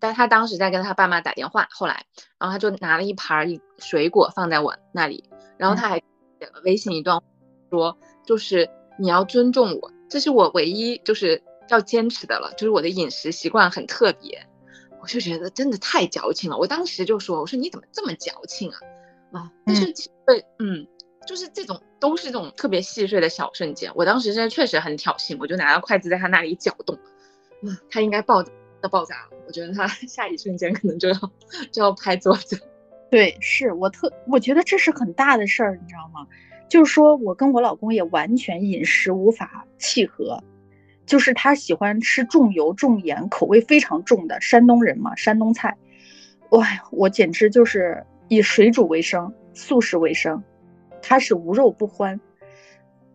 [0.00, 2.06] 但他当时在跟他爸妈打电话，后来
[2.38, 5.28] 然后他就拿了一盘水果放在我那里，
[5.58, 6.02] 然后他还。
[6.40, 7.22] 写了微信一段，
[7.70, 8.68] 说就是
[8.98, 14.46] 你要尊重我，这是我唯一就是要坚持的了，就是我的饮食习惯很特别，
[15.00, 16.58] 我就觉得真的太矫情了。
[16.58, 18.78] 我当时就说，我说你怎么这么矫情啊？
[19.32, 19.92] 啊，但是
[20.26, 20.86] 对，嗯，
[21.26, 26.98] 就是这种都是这种特别细碎的小瞬间，我当时真的确实很挑衅，我就拿着筷子在他那里搅动，
[27.62, 28.44] 嗯，他应该爆
[28.82, 31.14] 要爆炸了，我觉得他 下一瞬间可能就要
[31.72, 32.60] 就要拍桌子。
[33.10, 36.26] 对，是我特，我觉得这是很大的事儿，你知道吗？
[36.68, 40.42] 就是说我跟我老公也完全饮食无法契合，
[41.06, 45.76] 就是他喜欢吃重油重盐、口味非常重的山东人嘛，山东菜，
[46.50, 50.42] 哇，我简直就是以水煮为生，素食为生，
[51.00, 52.20] 他是无肉不欢。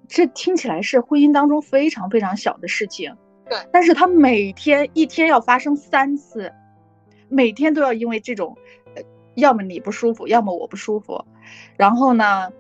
[0.08, 3.14] 这听起来是婚姻当中非常非常小的事情，
[3.50, 6.50] 对，但是他每天一天要发生三次，
[7.28, 8.58] 每天都要因为这种。
[9.36, 11.24] 要么你不舒服，要么我不舒服，
[11.78, 12.52] 然后呢，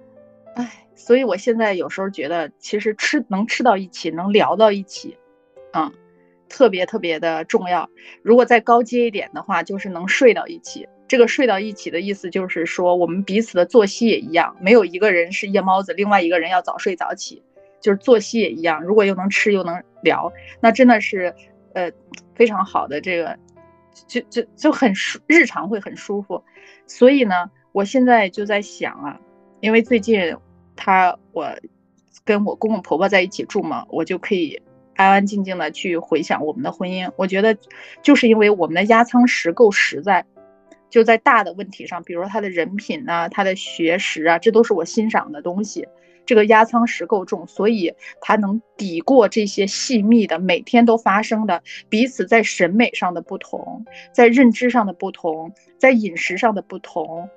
[0.55, 5.17] 唉，所以我现在有时候觉得，其实吃能吃到一起，能聊到一起，
[5.73, 5.91] 嗯，
[6.47, 7.89] 特别特别的重要。
[8.21, 10.87] 如果再高阶一点的话，就是能睡到一起。
[11.07, 17.43] 这个睡到一起的意思就是说，我们彼此的作息也一样，没有一个人是夜猫子，另外一个人要早睡早起，
[17.81, 18.81] 就是作息也一样。
[18.81, 20.31] 如果又能吃又能聊，
[20.61, 21.35] 那真的是，
[21.73, 21.91] 呃，
[22.33, 23.37] 非常好的这个。
[24.07, 26.43] 就就就很舒，日常会很舒服，
[26.87, 29.19] 所以呢，我现在就在想啊，
[29.59, 30.35] 因为最近
[30.75, 31.47] 他我
[32.23, 34.61] 跟我公公婆婆在一起住嘛，我就可以
[34.95, 37.11] 安安静静的去回想我们的婚姻。
[37.15, 37.57] 我觉得
[38.01, 40.25] 就是因为我们的压舱石够实在，
[40.89, 45.87] 就在大的问题上，比如说他的人品啊，他的学识啊，这都是我欣赏的东西。
[46.25, 57.29] 这个压舱石够重，所以它能抵过这些细密的、每天都发生的彼此在审美上的不同，在认知上的不同，在饮食上的不同，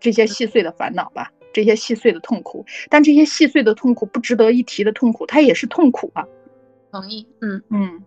[0.00, 2.64] 这些细碎的烦恼吧，这些细碎的痛苦。
[2.88, 6.26] 但这些细碎的痛苦不值得一提的痛苦，它也是痛苦啊。
[6.92, 8.04] 同意，嗯嗯。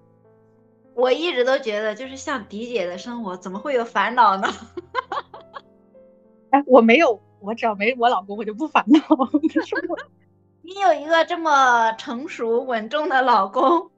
[0.96, 4.48] 我一直都觉得，就是像迪姐的生活，怎么会有烦恼呢？
[6.52, 7.22] 哎，我没有。
[7.42, 9.00] 我只要没我老公，我就不烦恼。
[10.62, 13.90] 你有一个这么成熟稳重的老公，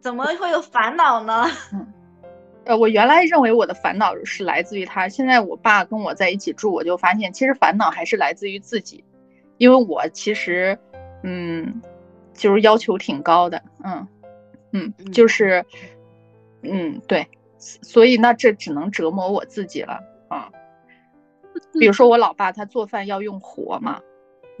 [0.00, 1.46] 怎么会有烦恼呢？
[2.64, 9.02] 呃，我原来认为我的烦恼是来自于他，现在我爸跟我在一起住，我就发现其实烦恼还是来自于自己，
[9.56, 10.78] 因为我其实，
[11.22, 11.80] 嗯，
[12.34, 14.06] 就是要求挺高的，嗯
[14.72, 15.64] 嗯，就是，
[16.62, 17.26] 嗯对，
[17.58, 20.50] 所以那这只能折磨我自己了啊。
[21.78, 24.00] 比如说我老爸他做饭要用火嘛。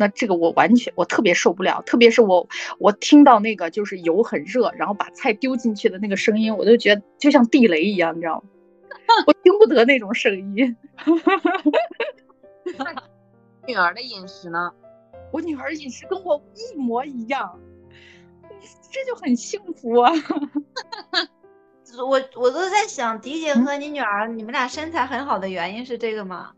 [0.00, 8.42] 那这个我完全我特别受不了，特别是我我听到那个就是油很热，然后把菜丢进去的那个声音，我都觉得就像地雷一样，你知道吗？
[9.26, 10.76] 我听不得那种声音。
[13.66, 14.72] 女儿的饮食呢？
[15.32, 17.58] 我女儿饮食跟我一模一样，
[18.92, 20.12] 这就很幸福啊！
[21.98, 26.52] 我我都在想，迪姐和你女儿，你们俩身材很好的原因是这个吗？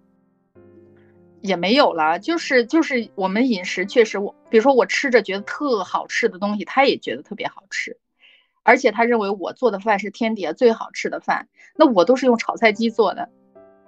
[1.43, 7.97] 也没有了，就是就是我们饮食确实，我比如说我吃着觉得特好吃的东西，他也觉得特别好吃，
[8.63, 11.49] 而且他认为我做的饭是天底下最好吃的饭。
[11.77, 13.31] 那我都是用炒菜机做的，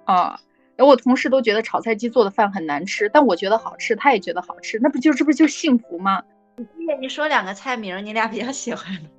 [0.05, 0.39] 啊，
[0.75, 6.23] 然后我同事都觉得炒菜机做的饭很难吃，但我觉得好吃，他也觉得好吃，那不就这不就幸福吗？
[6.55, 9.09] 你你说两个菜名，你俩比较喜欢的，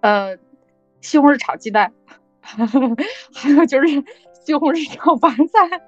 [0.00, 0.38] 呃，
[1.00, 1.92] 西红柿炒鸡蛋，
[2.42, 3.86] 还有就是
[4.44, 5.80] 西红柿炒白菜。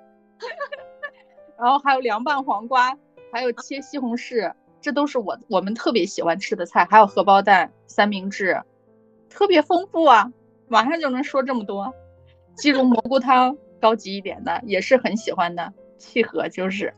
[1.59, 2.97] 然后还有凉拌黄瓜，
[3.33, 6.85] 还有切西红柿，这都是我我们特别喜欢吃的菜。
[6.91, 8.63] 还有荷包蛋、三明治，
[9.29, 10.33] 特别丰富啊！
[10.69, 11.95] 马上就能说这么多。
[12.57, 16.95] 鸡茸蘑菇汤，高级一点的，也是很喜欢的，契合就是。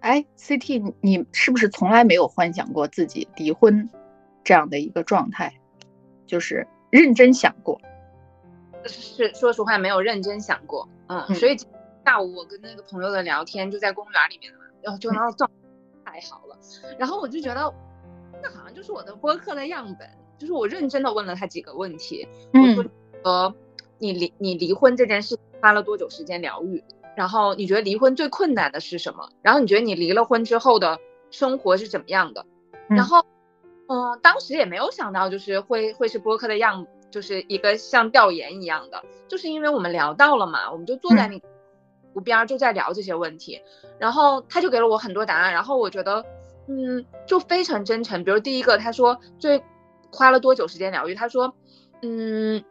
[0.00, 3.90] 哎，CT，你是不是从来没有幻想过自己离婚
[4.44, 5.52] 这样的一个状态？
[6.26, 7.80] 就是认真想过？
[8.84, 10.88] 是，说实话没有认真想过。
[11.08, 11.56] 嗯，所以。
[12.08, 15.50] 下午我跟那个朋友的聊天就在公园里面嘛，然后就然后状
[16.06, 16.56] 太好了，
[16.98, 17.70] 然后我就觉得
[18.42, 22.90] 那好像就是我的播客的样本，就是我认真的问了他几个问题，我说
[23.24, 23.54] 呃
[23.98, 26.82] 你离你离婚这件事花了多久时间疗愈？
[27.14, 29.28] 然后你觉得离婚最困难的是什么？
[29.42, 30.98] 然后你觉得你离了婚之后的
[31.30, 32.46] 生活是怎么样的？
[32.88, 33.22] 然后
[33.86, 41.38] 嗯当时也没有想到就是会会是播客的样，就是一个像调研一样的，就是因为我们聊到了嘛，我们就坐在那。
[42.18, 43.62] 湖边就在聊这些问题，
[43.96, 46.24] 然后他就给了我很多答案，然后我觉得，
[46.66, 48.24] 嗯，就非常真诚。
[48.24, 49.62] 比如第一个，他说最
[50.10, 51.14] 花了多久时间疗愈？
[51.14, 51.54] 他说，
[52.02, 52.64] 嗯，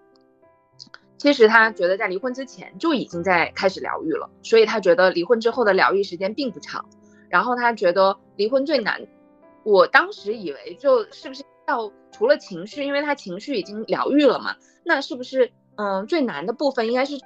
[1.18, 6.84] 其实他觉得在离婚之前就已经在开始疗愈了，所以他觉得离婚之后的疗愈时间并不长。
[7.30, 9.08] 然后他觉得离婚最难，
[9.64, 17.18] 我当时以为就是不是要除了情绪，因为他情绪已经疗愈了嘛，那是不是嗯最难的部分应该是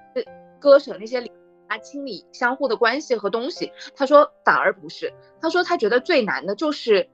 [0.59, 1.27] 割舍那些。
[1.71, 7.09] 他清理相互的关系和东西，他说反而不是，他说他觉得最难的就是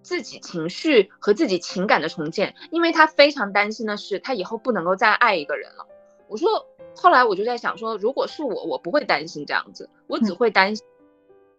[0.00, 5.86] 自己情绪和自己情感的重建，因为他非常担心的是他以后不能够再爱一个人了。
[6.28, 6.66] 我说，
[6.96, 10.86] 后来我就在想说，如果是我，我不会担心这样子，我只会担心，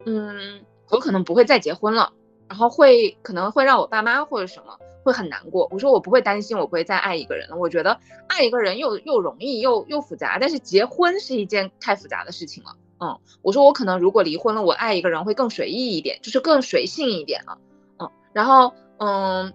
[0.05, 2.11] 嗯，我可能不会再结婚了，
[2.49, 4.79] 然后会可能会让我爸妈或者什么。
[5.05, 5.69] 会很难过。
[5.71, 7.55] 我说我不会担心，我不会再爱一个人了。
[7.55, 12.71] 我觉得爱一个人又又容易又又复杂，但是结婚是一件太复杂的事情了。
[12.99, 17.57] 嗯，我说我可能如果离婚了，我爱一个人会更随意一点，就是更随性一点了。
[17.99, 19.53] 嗯，然后嗯，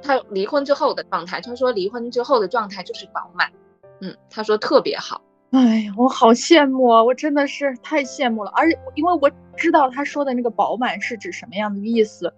[0.00, 3.52] 他离婚之后的状态，他说离婚之后的状态就是饱满。
[4.00, 5.20] 嗯，他说特别好。
[5.50, 7.02] 哎呀，我好羡慕啊！
[7.02, 8.50] 我真的是太羡慕了。
[8.54, 12.32] 而且因为我知道他说的那个饱满是指什么样的意思。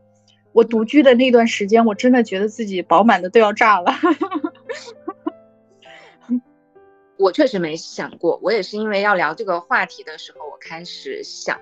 [0.53, 3.93] 我独居的那段时间，我真的觉得自己饱满的都要炸了。
[7.17, 11.61] 我确实没想过，我也是因为要聊这个话题的时候，我开始想，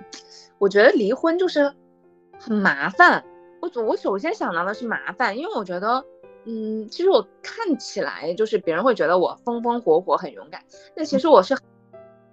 [0.58, 1.74] 我觉得离婚就是
[2.38, 3.24] 很麻烦。
[3.60, 6.04] 我我首先想到的是麻烦，因为我觉得，
[6.44, 10.62] 嗯，其实我看起来就是别人会觉得我风风火火很勇敢，
[10.94, 11.58] 但其实我是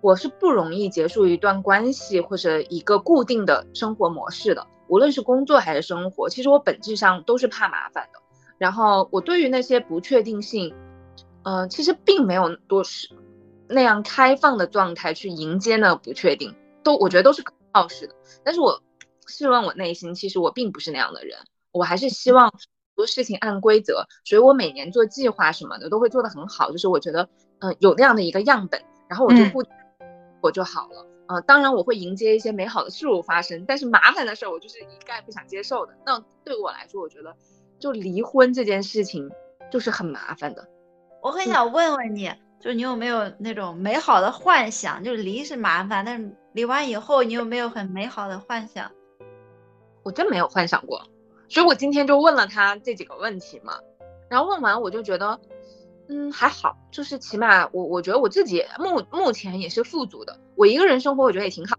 [0.01, 4.67] 我是不容易结束一段关系或者一个固定的生活模式的。
[4.88, 8.19] 无论是工作还是生活，其实我本质上都是怕麻烦的。
[8.58, 10.73] 然后我对于那些不确定性，
[11.44, 13.10] 嗯，其实并没有多是
[13.67, 18.15] 那样开放的状态去迎接那不确定，都我觉得都是可靠式的。
[18.44, 18.81] 但是我
[19.27, 21.38] 试问我内心，其实我并不是那样的人，
[21.71, 22.60] 我还是希望很
[22.96, 26.71] 多事情按规则，所以我每年做计划什么的都会做得很好。
[26.71, 27.27] 就是我觉得，
[27.60, 29.63] 嗯，有那样的一个样本，然后我就不
[30.42, 31.06] 我就好了。
[31.28, 35.94] 呃，当然我会迎接一些美好的事物发生，但是麻烦的事儿我就是一概不想接受的。
[36.06, 37.36] 那对我来说，我觉得
[37.80, 39.32] 就离婚这件事情
[39.71, 40.67] 就是很麻烦的。
[41.21, 45.04] 我很想问问你，就是你有没有那种美好的幻想？
[45.04, 48.92] 就是离是麻烦，但是离完以后，你有没有很美好的幻想？
[50.04, 51.02] 我真没有幻想过，
[51.50, 53.80] 所以我今天就问了他这几个问题嘛。
[54.30, 55.40] 然后问完我就觉得，
[56.08, 61.77] 嗯，还好，就是起码我我觉得我自己目目前也是富足的，我一个人生活我觉得也挺好。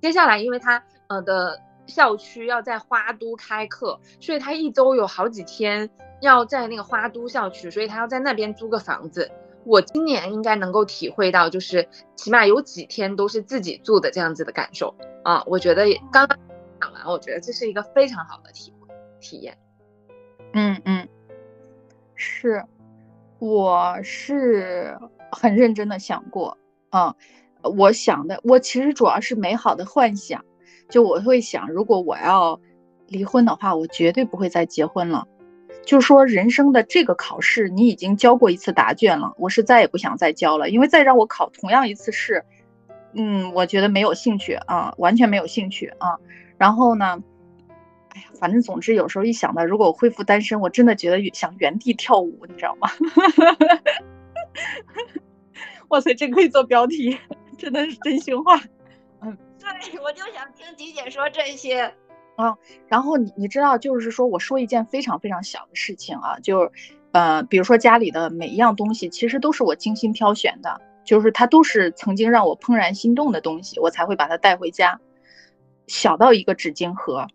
[0.00, 5.88] 接下来因为他呃的校区要在花都开课，所以他一周有好几天
[6.20, 9.30] 要在那个花都校区，所以他要在那边租个房子。
[9.66, 15.42] 我今年应该能够体会到，就是起码有几天都是自己住的这样子的感受啊！
[15.46, 16.38] 我觉得刚刚
[16.78, 19.56] 讲完，我觉得这是一个非常好的体会体验。
[20.52, 21.08] 嗯嗯，
[22.14, 22.62] 是，
[23.44, 24.96] 我是
[25.30, 26.56] 很认真的想过
[26.88, 27.14] 啊，
[27.76, 30.42] 我想的，我其实主要是美好的幻想，
[30.88, 32.58] 就我会想，如果我要
[33.06, 35.28] 离婚的话，我绝对不会再结婚了。
[35.84, 42.46] 就说，人生的这个考试，你已经交过一次答卷了，我是再也不想再交了，因为再让我考同样一次试，
[43.12, 46.16] 嗯，我觉得没有兴趣啊，完全没有兴趣啊。
[46.56, 47.22] 然后呢，
[48.14, 52.88] 哎呀，反正总之有时候一想到如果我恢复单身，我真的觉得想原地跳舞，你知道吗？
[55.88, 57.18] 哇塞，这可以做标题，
[57.58, 58.56] 真的是真心话。
[59.20, 61.92] 嗯，对，我就想听吉姐说这些。
[62.36, 62.56] 啊，
[62.88, 66.70] 然后你你知道，就是说，我说一件非常非常小的事情啊，就是，
[67.12, 74.98] 呃，比如说家里的每一样东西，其实都是我精心挑选的，就是它都是曾经让我怦然心动的东西，我才会把它带回家。
[75.86, 77.28] 小到一个纸巾盒，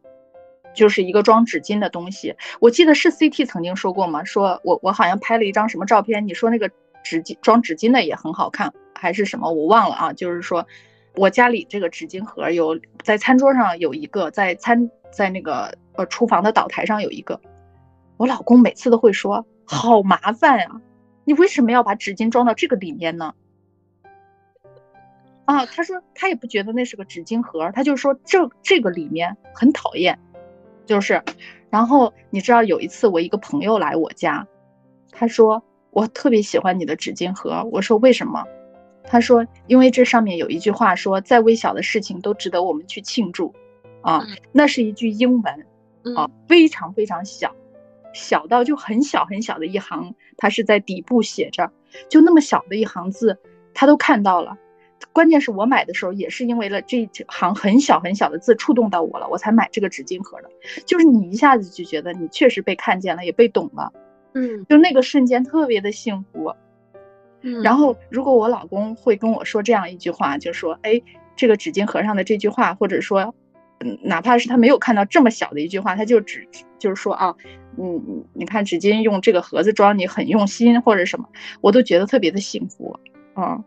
[0.74, 2.36] 就是一个装纸巾的东西。
[2.59, 4.24] 我记得是 CT 曾经说过吗？
[4.24, 6.70] 说我我好像拍了一张什么照片，你说那个
[7.03, 9.51] 纸巾装纸巾的也很好看，还是什么？
[9.51, 10.65] 我忘了啊，就是说。
[11.15, 17.41] 我家里这个纸巾盒有在餐桌上有一个，在餐在那个呃厨房的岛台上有一个。
[18.15, 20.70] 我老公每次都会说好麻烦呀，
[21.26, 23.34] 你为什么要把纸巾装到这个里面呢？
[25.45, 30.17] 啊，他说他也不觉得那是个纸巾盒，他就说这这个里面很讨厌，
[30.89, 31.21] 就是。
[31.69, 34.47] 然后你知道有一次我一个朋友来我家，
[35.11, 38.43] 他说我特别喜欢你的纸巾盒，我说为什么？
[39.03, 43.53] 他说：“因为这上面有一句话说，再微小的事情都值得我们去庆祝，
[44.01, 47.55] 啊，那是一句英文，啊，非常非常小，
[48.13, 51.71] 小到就很小很小的一行，它是在底部写着，
[52.09, 53.37] 就那么小的一行字，
[53.75, 54.57] 他都看到了。
[55.12, 60.49] 关键是我买的时候也是因为了这行很小很小的字触动到我了，我才买这个纸巾盒的。
[60.86, 63.91] 就是你一下子就觉得你确实被看见了，也被懂了，
[64.34, 66.53] 嗯，就那个瞬间特别的幸福。”
[67.41, 71.01] 嗯然后，如果我老公会跟我说这样一句话，就说：“哎，
[71.38, 73.34] 这个纸巾盒上的这句话，或者说，
[73.80, 76.45] 嗯，哪怕是他没有看到这么小的一句话，他就只
[76.78, 77.34] 就是说啊，
[77.78, 81.30] 嗯，你看纸巾用这个盒子装，你很用心或者什么，
[81.62, 82.99] 我都觉得特别的幸福
[83.36, 83.64] 啊。”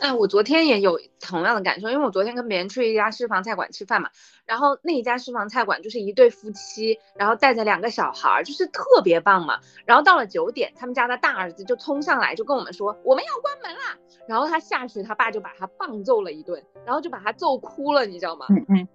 [0.00, 4.08] 哎，我昨天也有同样的感受，因为我昨天跟别人去一家私房菜馆吃饭嘛，
[4.46, 9.60] 然后那一家私房菜馆就是一对夫妻，然后带着两个小孩，就是特别棒嘛。
[9.84, 13.98] 然后到了九点，他们家的大儿子就冲上来就跟我们说我们要关门啦。
[14.26, 18.46] 然后他下去，他爸就把他棒揍了一顿，然后就把他揍哭了，你知道吗？
[18.48, 18.88] 嗯嗯。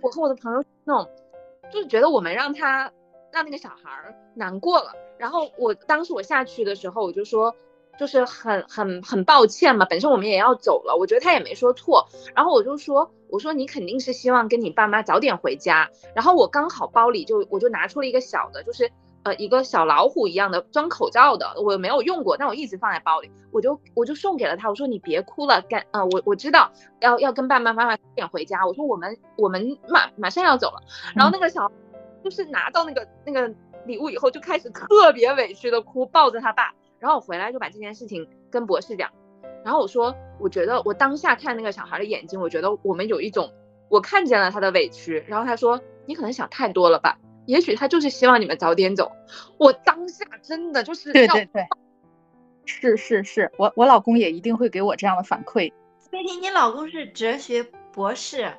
[0.00, 1.10] 我和我的朋友那种，
[1.70, 2.90] 就是觉得我们让他
[3.30, 4.92] 让那个小孩难过了。
[5.18, 7.54] 然后我当时我下去的时候，我就说。
[7.98, 12.08] 就是很很很抱歉嘛，本身我们也要走了，我觉得他也没说错。
[12.34, 15.90] 然后我就说，我说你肯定是希望跟你爸妈早点回家。
[16.14, 18.88] 然后我刚好包里就我就拿出了一个小的，就是
[19.24, 23.30] 呃一个小老虎一样的装口罩的，我没有用过，但我一直放在包里。
[23.50, 26.70] 我就我就送给了他，我说你别哭了，干呃我我知道
[27.00, 28.64] 要要跟爸爸妈妈早点回家。
[28.64, 30.80] 我说我们我们马马上要走了。
[31.16, 31.70] 然后那个小
[32.22, 33.52] 就是拿到那个那个
[33.86, 36.72] 礼物以后，就开始特别委屈的哭，抱着他爸。
[37.00, 39.10] 然后我回来就把这件事情跟博士讲，
[39.64, 43.52] 然后我说，我觉得我当下看那个小孩的眼睛，我觉得我们有一种，
[43.88, 45.24] 我看见了他的委屈。
[45.26, 47.18] 然后他说，你可能想太多了吧？
[47.46, 49.10] 也许他就是希望你们早点走。
[49.56, 51.66] 我当下真的就是对对对，
[52.66, 55.72] 是是是，我我老公也一定会给我这样的反馈。
[55.98, 58.52] 飞婷，你老公是哲学博士，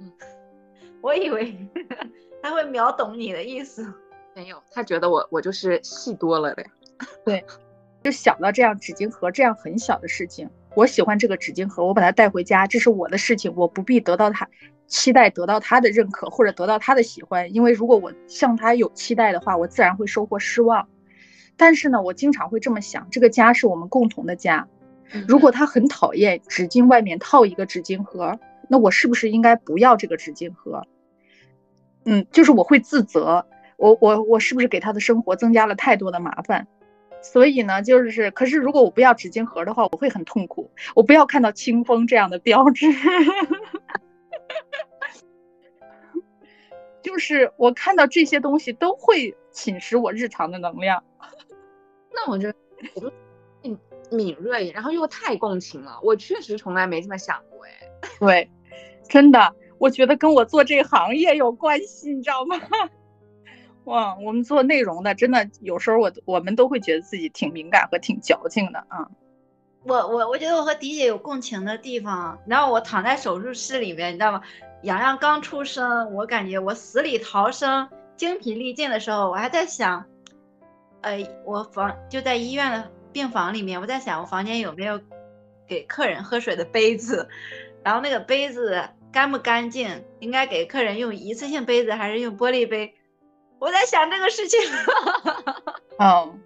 [0.00, 0.12] 嗯，
[1.02, 1.56] 我以为
[2.42, 3.92] 他会秒懂你的意思，
[4.34, 6.64] 没有，他觉得我我就是戏多了的，
[7.26, 7.44] 对。
[8.06, 14.48] 就想到这样纸巾盒这样很小的事情，我喜欢这个纸巾盒，我把它带回家，这是我的事情，我不必得到他
[14.86, 20.88] 期待，得到他的认可或者得到他的喜欢，因为如果我向他有期待的话，我自然会收获失望。
[21.56, 24.68] 但是呢，我经常会这么想，这个家是我们共同的家，
[25.26, 28.38] 如果他很讨厌纸巾外面套一个纸巾盒，
[28.68, 30.86] 那我是不是应该不要这个纸巾盒？
[32.04, 33.44] 嗯，就是我会自责，
[33.76, 36.68] 我我我是不是给他的生活增加了太多的麻烦？
[37.32, 40.70] 所以呢，就是，可是如果我不要纸巾盒的话，我会很痛苦。
[40.94, 42.86] 我不要看到清风这样的标志，
[47.02, 51.02] 就是我看到这些东西都会侵蚀我日常的能量。
[52.12, 52.54] 那我觉得
[52.94, 53.12] 我就
[53.60, 53.76] 敏
[54.10, 55.98] 敏锐，然后又太共情了。
[56.02, 57.70] 我确实从来没这么想过，哎，
[58.20, 58.50] 对，
[59.08, 62.56] 真的，我觉得跟我做这行业有关系，你知道吗？
[63.86, 69.08] 哇，我们做内容的，真的有时候我我们都会觉得自己挺敏感和挺矫情的啊。
[69.84, 72.36] 我我我觉得我和迪姐有共情的地方。
[72.48, 74.42] 然后我躺在手术室里面，你知道吗？
[74.82, 80.04] 洋洋刚出生，我感觉我死里逃生、精疲力尽的时候，我还在想，
[81.02, 85.00] 呃，我房就在医院的病房里面，我在想我房间有没有
[85.68, 87.28] 给客人喝水的杯子，
[87.84, 88.82] 然后那个杯子
[89.12, 92.95] 干不干净，应该给客人用一次性杯子还是用玻璃杯？
[93.66, 94.60] 我在想这个事情，
[95.98, 96.38] 嗯，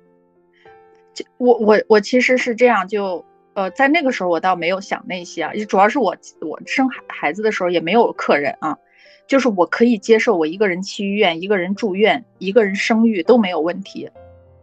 [1.12, 8.78] 就我我我其实是这样，就呃，在那个时候我倒没有想那些啊，主要是我我生孩孩子的时候也没有客人啊，
[9.26, 14.10] 就是我可以接受我一个人去医院，一个人住院，一个人生育都没有问题，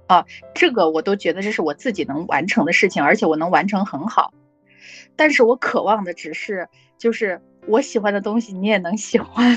[0.07, 4.33] 啊，这个我都觉得这是我自己能完成的事情，而且我能完成很好，
[5.15, 9.55] 但是我渴望的只是就是我喜欢的东西你也能喜欢。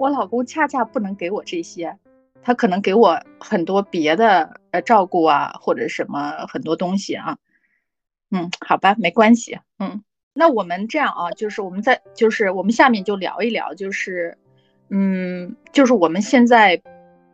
[0.00, 1.94] 我老公恰恰不能给我这些，
[2.42, 7.36] 他可能给我很多别的呃照顾啊，或者什么很多东西啊。
[8.30, 9.58] 嗯，好吧，没关系。
[9.78, 14.38] 嗯，那我们这样啊，就是我们在就是我们下面就聊一聊，就是
[14.88, 16.80] 嗯，就是我们现在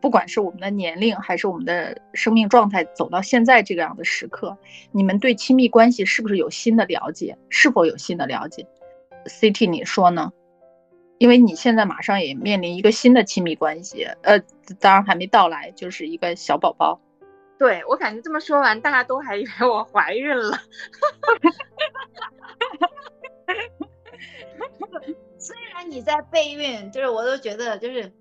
[0.01, 4.59] 不管是我们的年龄还是我们的生命状态走到现在这个样的时刻，
[4.91, 7.39] 你们对亲密关系是不是有新的了解？
[7.49, 8.67] 是否有新的了解
[9.27, 10.33] ？CT，你说呢？
[11.19, 14.39] 因为你现在马上也面临一个新的亲密关系，呃，
[14.81, 17.01] 当然还没到来，就是一个小宝宝。
[17.59, 20.59] 对我感觉这么说完，大家都还以为我怀孕了。
[25.39, 28.13] 虽然你在备孕，就是我都觉得就是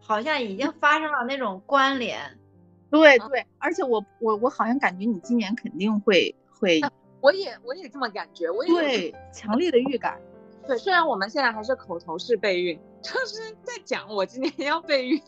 [0.00, 2.20] 好像已经发生了那种关联。
[2.90, 6.80] 对对，而且我我我好像感觉你今年肯定会会。
[7.20, 10.20] 我也我也这么感觉，我也对强烈的预感。
[10.68, 15.18] 对，虽然我们现在还是口头式备孕，就是在讲我今年要备孕，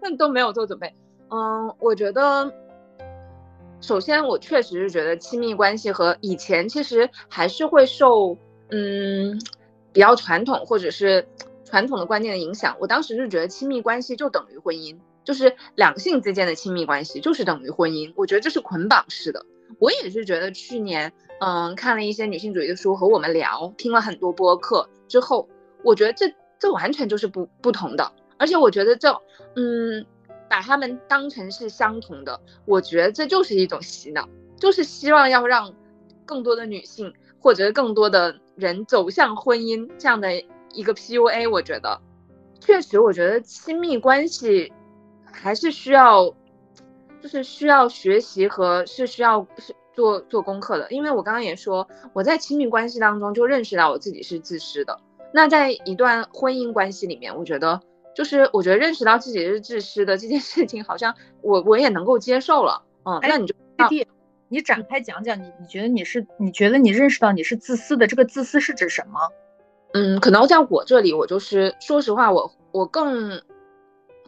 [0.00, 0.94] 但都没有做准备。
[1.30, 2.54] 嗯，我觉得，
[3.80, 8.38] 首先我确实是觉得亲密关系和以前其实还是会受
[8.70, 9.36] 嗯
[9.92, 11.26] 比较传统或者是
[11.64, 12.76] 传统的观念的影响。
[12.78, 18.12] 我当时就觉得亲密关系就等于婚姻，就是两性之间的亲密关系就是等于婚姻。
[18.14, 19.44] 我觉得这是捆绑式的。
[19.80, 21.12] 我也是觉得去年。
[21.40, 25.48] 嗯，看了一些女性主义的书，和我们聊，听了很多播客之后，
[25.82, 29.10] 我觉得这这完全就是不不同的，而且我觉得这，
[29.56, 30.06] 嗯，
[30.48, 34.26] 把他们当成是相同的，我觉得这就是一种洗脑，
[34.56, 35.74] 就是希望要让
[36.24, 40.32] 更多的女性或者更多的人走向婚姻这样的
[40.72, 41.50] 一个 PUA。
[41.50, 42.00] 我觉得，
[42.60, 44.72] 确实，我觉得亲密关系
[45.24, 46.32] 还是需要，
[47.20, 49.74] 就是需要学习和是需要是。
[49.94, 54.98] 做做功课的，因为我刚刚也说，我在亲密关系当中就认识到我自己是自私的。
[55.32, 57.80] 那在一段婚姻关系里面，我觉得
[58.14, 62.82] 就是我觉得认识到自己是自私的这件事情，好像我我也能够接受了。
[63.04, 64.08] 嗯，那你就弟弟，
[64.48, 69.18] 你展开讲讲，你你觉得你是你觉得你认识到你是自私的，这个自私是指什么？
[69.92, 73.40] 嗯，可能在我这里，我就是说实话，我我更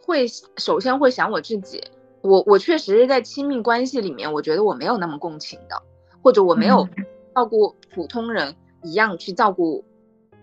[0.03, 0.25] 会
[0.57, 1.83] 首先会想我自己。
[2.21, 5.81] 我我确实是在亲密关系里面，我觉得我没有那么共情的，
[6.21, 6.87] 或者我没有
[7.35, 9.83] 照顾普通人一样去照顾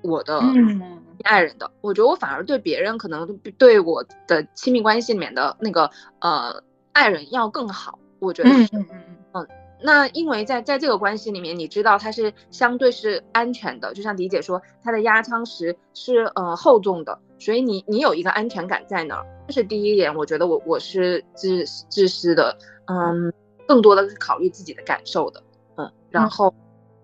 [0.03, 0.41] 我的
[1.25, 1.71] 爱人的。
[1.81, 6.63] 我觉得我反而对别人可能对我的亲密关系里面的那个呃
[6.93, 7.99] 爱人要更好。
[8.21, 8.87] 我觉得，嗯嗯
[9.33, 9.49] 嗯，
[9.87, 17.19] 那因为在在这个关系里面，你知道它是相对是安全的，就像迪姐说，它的压舱石是呃厚重的。
[17.39, 20.15] 所以你你有一个安全感在那儿，这是第一点。
[20.15, 22.57] 我觉得我我是自自私的，
[22.87, 23.31] 嗯，
[23.69, 25.43] 更多的是考虑自己的感受的，
[25.77, 25.93] 嗯。
[26.09, 26.55] 然后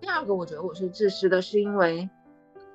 [0.01, 2.09] 第二个，我觉得我是自私的，是因为，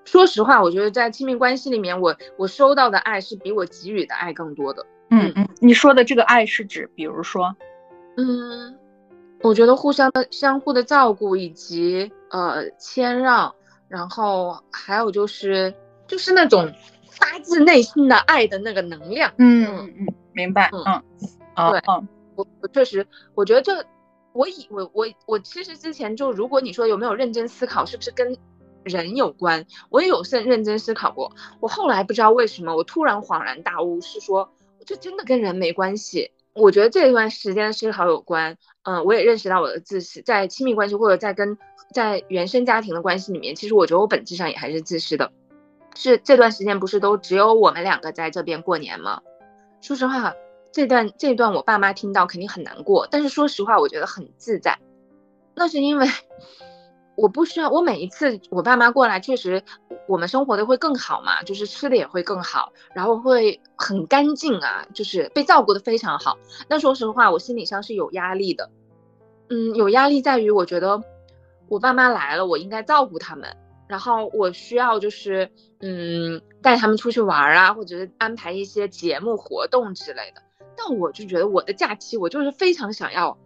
[0.04, 4.86] 说实话，我觉得在亲密关系里面，我我收到的爱是比我给予的爱更多的。
[5.10, 7.56] 嗯嗯，你说的这个爱是指，比如说，
[8.18, 8.78] 嗯，
[9.46, 13.54] 我觉得互相的相互的照顾以及呃谦让，
[13.88, 15.74] 然后还有就是
[16.08, 16.72] 就是那种。
[17.18, 21.02] 发自内心的爱的那个能量，嗯嗯嗯，明白，嗯，
[21.56, 23.86] 嗯对，嗯，我我确实，我觉得这，
[24.34, 28.38] 我以我我我其实之前就，如果你说有没有认真思考，是不是跟
[28.84, 31.32] 人有关，我也有认认真思考过，
[31.62, 34.52] 我后来不知道为什么，我突然恍然大悟，是说
[34.86, 41.58] 这真的跟人没关系，我觉得这段时间是好有关，嗯，我也认识到我的自私，在亲密关系或者在跟
[41.94, 45.32] 在原生家庭的关系里面，其实我觉得我本质上也还是自私的。
[45.96, 49.22] 是这段时间不是都只有我们两个在这边过年吗？
[49.82, 50.34] 说实话，
[50.72, 54.80] 这段这段我爸妈听到肯定很难过，但是说实话，我觉得很自在。
[55.56, 56.08] 那是因为
[57.16, 59.64] 我不需要，我每一次我爸妈过来，确实
[60.08, 66.38] 我们生活的会更好嘛，就是吃的也会更好，然后会很干净啊，就是被照顾的非常好。
[66.68, 68.70] 那说实话，我心理上是有压力的，
[69.50, 71.02] 嗯，有压力在于我觉得
[71.68, 73.58] 我爸妈来了，我应该照顾他们。
[73.88, 80.42] 然后我需要就是，嗯，带他们出去玩啊，或者是安排一些节目活动之类的。
[80.76, 83.38] 但我就觉得我的假期，我就是非常想要，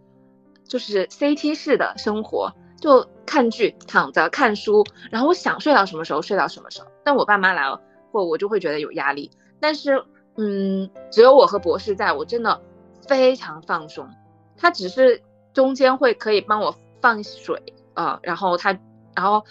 [0.66, 6.88] 就是 CT 式的生活，就看剧、躺着看书，然后我想睡到什么时候睡到什么时候。
[7.04, 9.30] 但我爸妈来了，或我就会觉得有压力。
[9.60, 10.02] 但是，
[10.36, 12.60] 嗯，只有我和博士在，我真的
[13.06, 14.08] 非常放松。
[14.56, 15.22] 他只是
[15.52, 17.62] 中间会可以帮我放水
[17.94, 18.76] 啊，然后他。
[19.12, 19.44] 然后，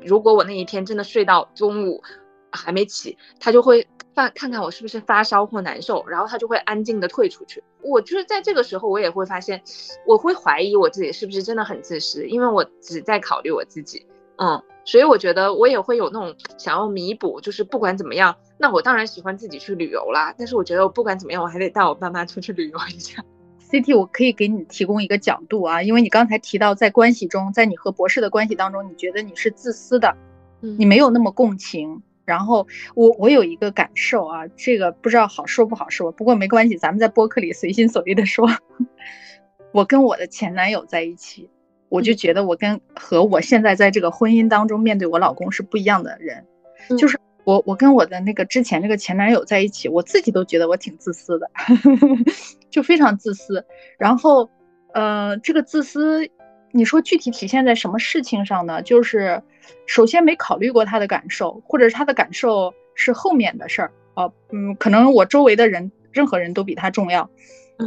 [0.00, 2.02] 如果我那一天真的睡到中午
[2.50, 7.62] 还没起，他就会发看看我是不是发烧或难受，然后他就会安静的退出去。
[7.82, 9.62] 我就是在这个时候，我也会发现，
[10.06, 14.06] 我会怀疑我自己是不是真的很自私，因为我只在考虑我自己。
[14.36, 20.34] 嗯，所以我觉得我也会有那种想要弥补，就是不管怎么样，那我当然喜欢自己去旅游啦。
[20.36, 23.24] 但是我觉得我不管怎么样，我还得带我爸妈出去旅游一下。
[23.70, 30.16] CT，我可以给你提供一个角度啊，因为你刚才提到在关系中，在你和博士的关系当中，你觉得你是自私的，
[30.60, 32.02] 你没有那么共情。
[32.24, 38.48] 然后我我有一个感受啊，这个不知道好说不好说，不过没关系，咱们在播客里随心所欲的说。
[39.72, 41.50] 我跟我的前男友在一起，
[41.88, 46.44] 我就觉得我跟和我现在在这个婚姻当中面对我老公是不一样的人，
[46.98, 47.18] 就是。
[47.46, 51.50] 我我跟我的那个之前那个前男友在一起，我自己都觉得我挺自私的，
[52.72, 53.62] 就非常自私。
[53.98, 54.48] 然后，
[54.94, 56.26] 呃，这个自私，
[56.72, 58.80] 你说具体体现在什么事情上呢？
[58.80, 59.42] 就是
[59.86, 64.32] 首先没考虑过他的感受，或者是他的感受是后面的事儿呃。
[64.50, 67.28] 嗯，可能我周围的人，任何人都比他重要。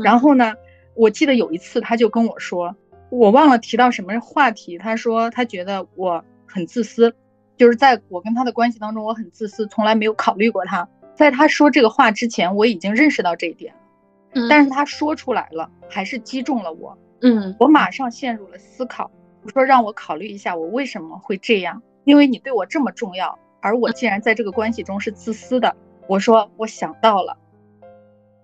[0.04, 0.54] 然后呢，
[0.96, 2.76] 我记得有一次他就跟我说，
[3.10, 7.14] 我忘了提到什么话题，他说他觉得我很自私。
[7.56, 10.88] 就是在我跟他的关系当中，我很自私，从来没有考虑过他。
[11.16, 16.96] 在他说这个话之前，我已经认识到这一点了，但是他说出来了，还是击中了我。
[17.22, 19.10] 嗯，我马上陷入了思考。
[19.48, 21.82] 我说让我考虑一下，我为什么会这样？
[22.04, 25.74] 因为你对我这么重要，而我竟然在这个关系中是自私的。
[26.06, 27.38] 我说我想到了，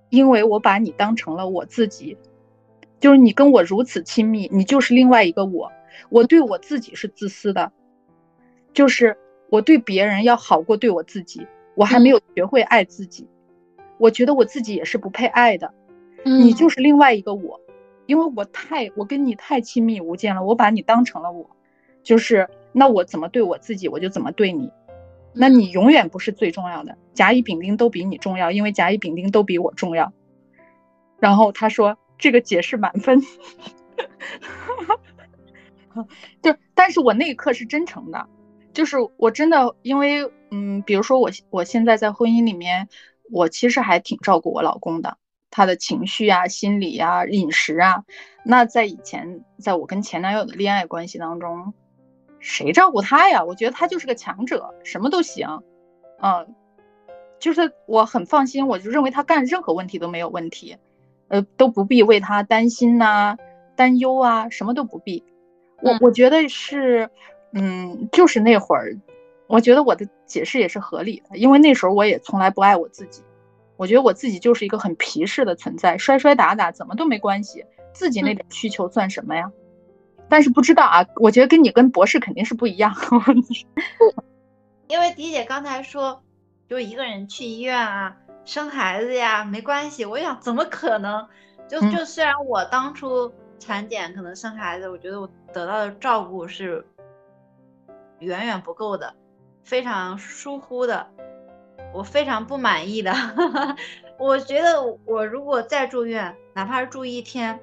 [0.09, 2.17] 因为我把你当成了我自己，
[3.01, 5.69] 就是你跟我如此亲密，你就是另外一个我。
[6.09, 7.73] 我对我自己是自私的。
[8.73, 9.17] 就是
[9.49, 11.45] 我对别人要好过对我自己，
[11.75, 13.27] 我还没有学会爱自己，
[13.97, 15.73] 我觉得我自己也是不配爱的，
[16.23, 17.59] 你就是另外一个我，
[18.05, 21.49] 因为我太我跟你太亲密无间了，我把你当成了我，
[22.03, 24.71] 就是那我怎么对我自己，我就怎么对你，
[25.33, 30.13] 那你永远不是最重要的，甲乙丙丁都比你重要，因为甲乙丙丁都比我重要。
[31.19, 33.21] 然后他说这个解释满分，
[36.41, 38.27] 就但是我那一刻是真诚的。
[38.73, 42.89] 就是我真的，因为嗯，比如说我我现在在婚姻里面，
[43.29, 45.19] 我其实还挺照顾我老公的，
[45.53, 48.03] 他的情绪啊、心理啊、饮食啊。
[48.43, 51.73] 那在以前，在我跟前男友的恋爱关系当中，
[52.39, 53.43] 谁照顾他呀？
[53.43, 55.61] 我觉得他就是个强者，什么都行，
[56.19, 56.55] 嗯，
[57.39, 60.77] 就是我很放心，我就认为他干任何问题都没有问题，
[61.27, 63.37] 呃，都不必为他担心呐、
[63.75, 65.23] 担忧啊，什么都不必。
[65.81, 67.09] 我我觉得是。
[67.55, 68.97] 嗯，就是那会儿，
[69.45, 73.21] 我觉得我的解释也是合理的，因为那时候我也从来不爱我自己，
[73.77, 79.51] 我觉得我自己就是一个很皮实的存在，摔摔打打怎么都没关系，自己那点需求算什么呀？
[80.29, 82.93] 但是不知道啊，我觉得跟你跟博士肯定是不一样，
[84.87, 86.23] 因为迪姐刚才说，
[86.67, 91.27] 就一个人去医院啊，生孩子呀，没关系，我想怎么可能？
[91.67, 96.85] 就就虽然我当初产检可能生孩子，我觉得我得到的照顾是。
[98.19, 99.13] 远远不够的，
[99.65, 101.05] 非常疏忽的，
[101.93, 103.13] 我非常不满意的。
[104.17, 107.59] 我觉得我如果再住院，哪怕是住一天，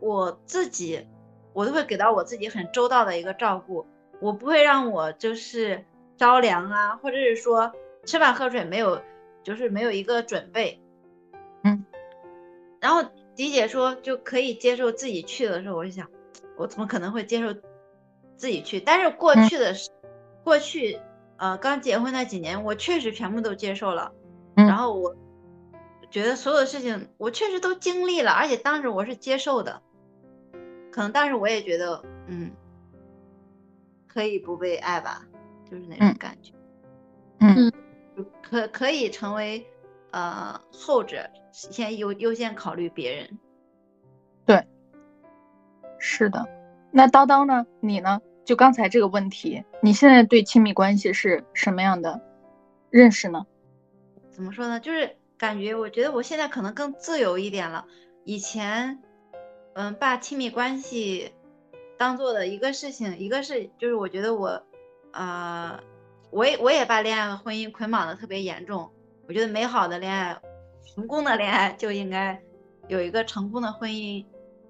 [0.00, 1.06] 我自己
[1.52, 3.86] 我都会给到我自己很周到的一个照顾，
[4.20, 5.84] 我不会让我就是
[6.16, 7.72] 着凉啊，或者是说
[8.04, 9.00] 吃饭喝水没有，
[9.42, 10.80] 就是没有一个准备。
[11.62, 11.84] 嗯。
[12.80, 13.02] 然后
[13.34, 16.08] 迪姐说就可以接受自己去的时候，我就想，
[16.56, 17.52] 我怎么可能会接受
[18.36, 18.80] 自己去？
[18.80, 19.90] 但是过去的是。
[20.44, 20.98] 过去，
[21.38, 24.12] 呃，刚结婚那几年，我确实全部都接受了。
[24.54, 25.16] 然后我
[26.10, 29.82] 觉得所有的事情我确实都经历了，而且当时我是接受的，
[30.90, 32.50] 可能当时我也觉得，嗯，
[34.08, 35.24] 可以不被爱吧，
[35.70, 36.52] 就是那种感觉，
[37.38, 37.72] 嗯，
[38.42, 39.64] 可可以成为
[40.10, 43.38] 呃后者，先优优先考虑别人。
[44.44, 44.66] 对，
[46.00, 46.44] 是的。
[46.90, 47.64] 那叨叨呢？
[47.80, 48.20] 你呢？
[48.48, 52.18] 就刚才这个问题，你现在对亲密关系是什么样的
[52.88, 53.44] 认识呢？
[54.30, 54.80] 怎么说呢？
[54.80, 57.84] 就是感觉，我觉得我现在可能更自由一点了。
[58.24, 59.02] 以前，
[59.74, 61.30] 嗯，把亲密关系
[61.98, 64.62] 当做的一个事情，一个是就是我觉得我，
[65.12, 65.78] 呃，
[66.30, 68.90] 我也我也把恋爱和婚姻捆绑的特别严重。
[69.26, 70.40] 我觉得美好的恋爱、
[70.94, 72.40] 成功的恋爱就应该
[72.86, 74.24] 有一个成功的婚姻。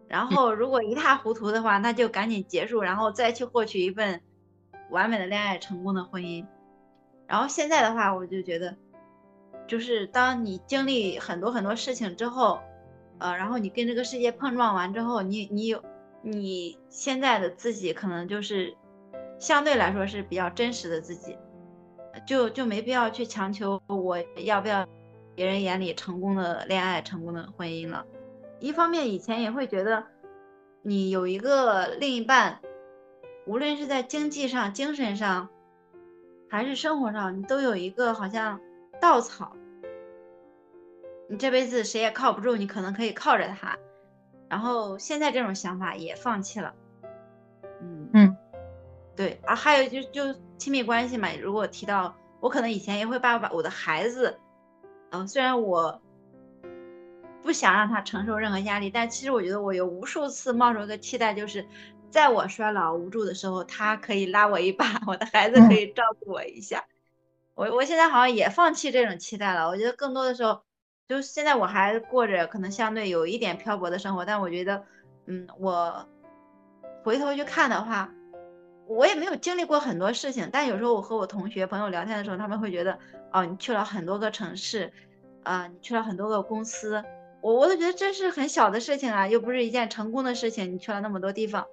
[0.09, 4.21] 然后，如果一塌糊涂的话，那就赶紧结束，然后再去获取一份
[4.91, 6.47] 完美的恋爱、成功的婚姻。
[7.27, 8.75] 然后现在的话，我就觉得，
[9.67, 12.59] 就是当你经历很多很多事情之后，
[13.19, 15.85] 呃，然后你跟这个世界碰撞完之后，你你有
[16.23, 18.75] 你现在的自己，可能就是
[19.39, 21.37] 相对来说是比较真实的自己，
[22.27, 24.87] 就就没必要去强求我要不要
[25.35, 28.07] 别人眼里成功的恋爱、成功的婚姻了。
[28.61, 30.05] 一方面，以前也会觉得，
[30.83, 32.61] 你有一个另一半，
[33.47, 35.49] 无论是在经济上、精神上，
[36.51, 38.61] 还是生活上，你都有一个好像
[39.01, 39.53] 稻草，
[41.29, 43.79] 你这辈子谁也靠不住，你可能可以靠着他。
[44.49, 46.75] 然后现在这种想法也放弃了。
[47.81, 48.37] 嗯嗯，
[49.15, 49.39] 对。
[49.45, 54.39] 啊，还有就就亲密关系嘛，如果提到我，可能以前也会把把我的孩子，
[55.11, 56.03] 嗯，虽然我。
[57.49, 61.67] 不想让他承受任何压力，但其实我觉得我有无数次冒出一个期待，就是
[62.11, 66.85] 在我衰老无助的时候，他可以拉我一把， 我的孩子可以照顾我一下。
[67.55, 69.67] 我我现在好像也放弃这种期待了。
[69.67, 70.61] 我觉得更多的时候，
[71.09, 74.85] 就现在我还过着可能相对有一点漂泊的生活，但我觉得，
[75.25, 76.07] 嗯，我
[77.03, 78.13] 回头去看的话，
[78.87, 80.47] 我也没有经历过很多事情。
[80.53, 82.99] 但有时候我和我同学朋友聊天的时候，他们会觉得，
[83.33, 84.93] 哦，你去了很多个城市，
[85.45, 87.03] 啊，你去了很多个公司。
[87.41, 90.73] 我我都觉得这是很小的事情啊，又不是一件成功的事情。
[90.73, 91.67] 你去了那么多地方，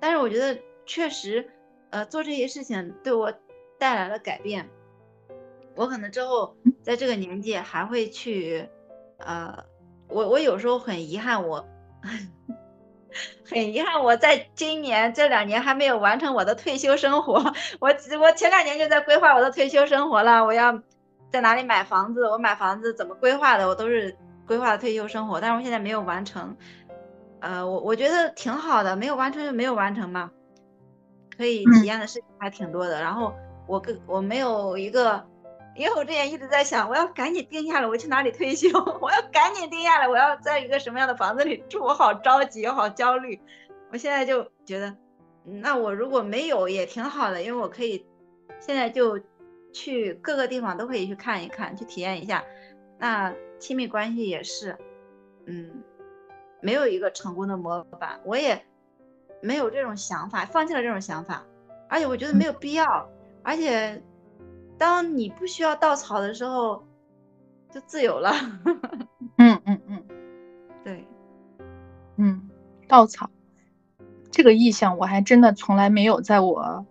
[0.00, 1.48] 但是我觉得确实，
[1.90, 3.32] 呃，做这些事情对我
[3.78, 4.68] 带来了改变。
[5.76, 8.68] 我可能之后在这个年纪还会去，
[9.18, 9.64] 呃，
[10.08, 11.64] 我我有时候很遗憾，我
[13.48, 17.34] 很遗憾，我在今年这两年还没有完成我的退休生活。
[17.78, 17.88] 我
[18.20, 20.82] 我前两年就在规划我的退休生活了，我要
[21.30, 24.16] 在哪里买房子，我买房子怎么规划的，我都是。
[24.46, 26.56] 规划的退休生活，但是我现在没有完成，
[27.40, 30.30] 呃，我我觉得挺好的，没有完成就没有完成嘛，
[31.36, 33.00] 可以体验的事情还挺多的。
[33.00, 33.34] 然后
[33.66, 35.26] 我跟我没有一个，
[35.76, 38.68] 因为我之前一直在想，我要赶紧定下来，我去哪里退休？
[39.00, 41.82] 我要赶紧定下来，我要在一个什么样的房子里住？
[41.82, 43.40] 我好着急，我好焦虑。
[43.90, 44.94] 我现在就觉得，
[45.44, 48.04] 那我如果没有也挺好的，因为我可以
[48.60, 49.20] 现在就
[49.72, 52.44] 去各个地方都可以去看一看，去体验一下。
[53.04, 53.34] 那。
[53.60, 54.76] 亲密关系也是，
[55.46, 55.70] 嗯，
[56.60, 58.62] 没有一个成功的模板，我也
[59.40, 61.42] 没有这种想法，放弃了这种想法，
[61.88, 63.08] 而且我觉得没有必要，
[63.42, 64.02] 而且
[64.76, 66.84] 当你不需要稻草的时候，
[67.70, 68.34] 就自由了。
[69.38, 70.04] 嗯嗯嗯，
[70.84, 71.06] 对，
[72.16, 72.50] 嗯，
[72.86, 73.30] 稻草
[74.30, 76.84] 这个意象我还真的从来没有在我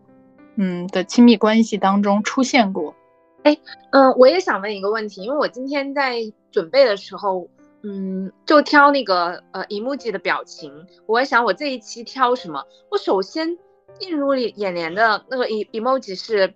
[0.55, 2.95] 嗯的亲密关系当中出现过。
[3.43, 3.57] 哎，
[3.91, 6.19] 嗯，我也想问一个问题，因为我今天在
[6.51, 7.47] 准备的时候，
[7.83, 12.63] 嗯，就挑那个呃 emoji 的表情，我在想我这一期挑什么。
[12.89, 13.57] 我首先
[13.99, 16.53] 映入眼帘的那个 emoji 是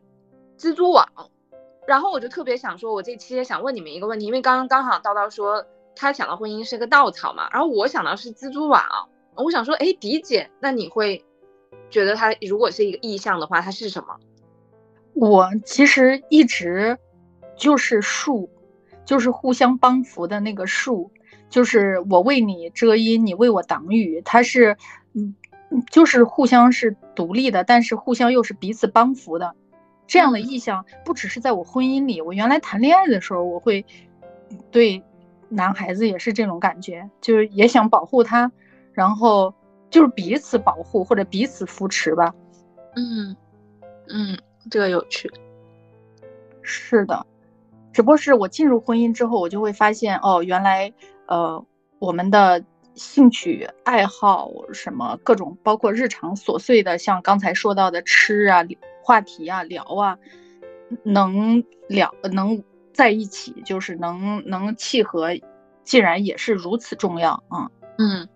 [0.57, 1.05] 蜘蛛网，
[1.85, 8.81] 然后我就特别想说，我这期想问你们一个问题，因为刚刚刚好叨叨说他想到婚姻是个稻草嘛，然后我想到是蜘蛛网，
[9.35, 11.25] 我想说，哎，迪姐，那你会
[11.89, 14.15] 觉得它如果是一个意象的话，它是什么？
[15.20, 16.97] 我其实一直
[17.57, 18.49] 就是树，
[19.03, 21.11] 就是互相帮扶的那个树，
[21.49, 24.22] 就是我为你遮阴，你为我挡雨。
[24.24, 24.78] 它是，
[25.13, 25.36] 嗯，
[25.89, 29.55] 就是互相是独立的，但是互相又是彼此帮扶的，
[30.05, 33.84] 这样的意象不只是在我婚姻里，我原来谈恋爱的时候，我会
[34.70, 35.01] 对
[35.49, 38.51] 男孩子也是这种感觉，就是也想保护他，
[38.93, 39.55] 然后
[39.89, 42.36] 就是彼此保护或者彼此扶持吧。
[42.95, 43.36] 嗯
[44.09, 44.38] 嗯。
[44.70, 45.32] 这个有趣，
[46.61, 47.26] 是的，
[47.93, 50.93] 只不过是我进入婚姻之后，我就会发现，哦，原来，
[51.28, 51.65] 呃，
[51.99, 52.63] 我们的
[52.95, 58.63] 兴趣爱好什么各种，包括日常琐碎的，像刚才说到的吃啊、
[59.03, 60.18] 话题啊、聊啊，
[61.03, 62.63] 能聊能
[62.93, 65.30] 在一起，就是能能契合
[65.84, 67.72] 竟然也是如此重要啊！
[67.97, 68.28] 嗯，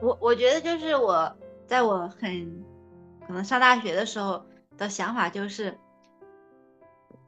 [0.00, 2.64] 我我觉得就是我在我很
[3.26, 4.44] 可能上大学的时候
[4.76, 5.78] 的想法就是，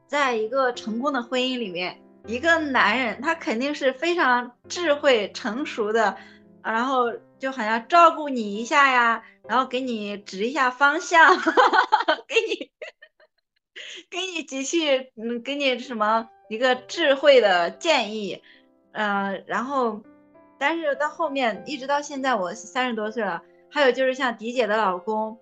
[0.07, 6.17] 在一个成功的婚姻里面，一个男人他肯定是非常智慧成熟的，
[6.63, 11.35] 然后就好像照顾你一下呀，然后给你指一下方向，
[12.27, 12.71] 给你
[14.09, 18.41] 给你几句嗯，给你什么一个智慧的建议。
[18.91, 20.01] 嗯，然后，
[20.57, 25.37] 但是到后面一直到现在，我三十多岁了，还有就是像迪姐的老公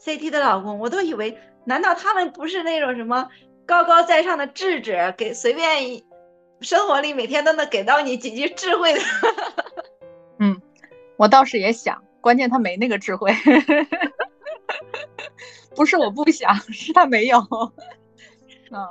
[0.00, 3.28] ，CT 的老公，我都以为，难道他们不是那种什么
[3.66, 6.02] 高高在上的智者，给随便
[6.60, 9.00] 生活里每天都能给到你几句智慧的？
[10.38, 10.60] 嗯，
[11.16, 13.32] 我倒是也想，关键他没那个智慧，
[15.74, 17.38] 不是我不想，是他没有。
[18.70, 18.88] 嗯，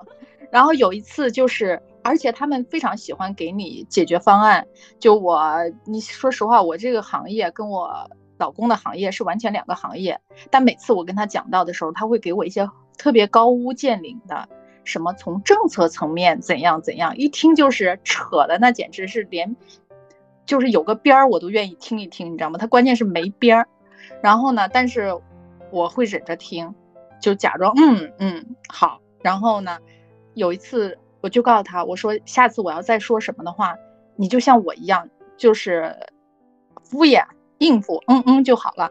[0.51, 1.81] 然后有一次就是。
[2.07, 4.67] 而且他们非常喜欢给你解决方案。
[4.99, 5.43] 就我，
[5.87, 10.19] 你说实话，我这个行业跟我老公的行业是完全两个行业。
[10.49, 14.47] 但每次我跟他讲到的时候，他会给我一些特别高屋建瓴的，
[14.83, 19.55] 什么从政策层面怎样怎样，一听就是扯的，那简直是连，
[20.45, 22.57] 就是有个边儿我都愿意听一听，你知道吗？
[22.57, 23.67] 他关键是没边儿。
[24.21, 25.19] 然后呢，但是
[25.71, 26.75] 我会忍着听，
[27.21, 28.99] 就假装嗯嗯好。
[29.21, 29.79] 然后呢，
[30.33, 30.97] 有一次。
[31.21, 33.75] 我就告诉他，我说下次我要再说什么的话，
[34.15, 35.95] 你就像我一样，就是
[36.83, 37.25] 敷衍
[37.57, 38.89] 应付，嗯嗯就好了，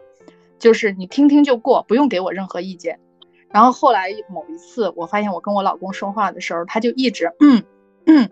[0.59, 2.99] 就是你听听就过，不用给我任何意见。
[3.49, 7.63] 然后后来某一次，我发现我跟我老公说话的时候，他就一直嗯
[8.05, 8.29] 嗯，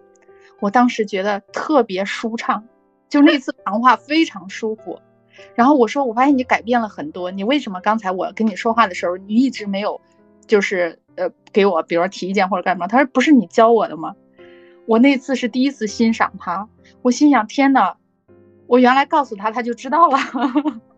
[0.59, 2.63] 我当时觉得特别舒畅，
[3.09, 4.99] 就那次谈话非常舒服。
[5.55, 9.99] 然后我说，我发现你改变了很多，你为什么刚才我跟你说话的时候，你一直没有，
[10.47, 10.99] 就是。
[11.15, 12.87] 呃，给我，比如说提意见或者干嘛？
[12.87, 14.15] 他说不是你教我的吗？
[14.87, 16.67] 我那次是第一次欣赏他，
[17.03, 17.95] 我心想天哪，
[18.67, 20.17] 我原来告诉他他就知道了，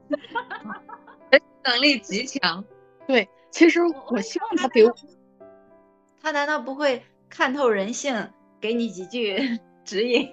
[1.64, 2.64] 能力极强。
[3.08, 4.96] 对，其实我希望他给我，
[6.22, 10.30] 他难道不会看透人性，给你几句 指引？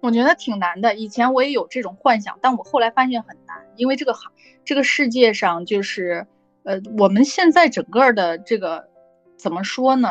[0.00, 0.94] 我觉得挺难的。
[0.94, 4.32] 以前我也有这种幻想，但我后来发现很难，因为这个行，
[4.64, 6.26] 这个世界上就是。
[6.62, 8.86] 呃，我们现在整个的这个
[9.38, 10.10] 怎么说呢？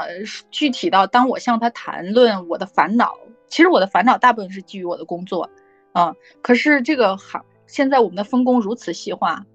[0.49, 3.15] 具体到当我向他谈论我的烦恼，
[3.47, 5.47] 其实我的烦恼大部分是基于我的工作，
[5.91, 9.45] 啊，可是这个行现在我们的分工如此细化，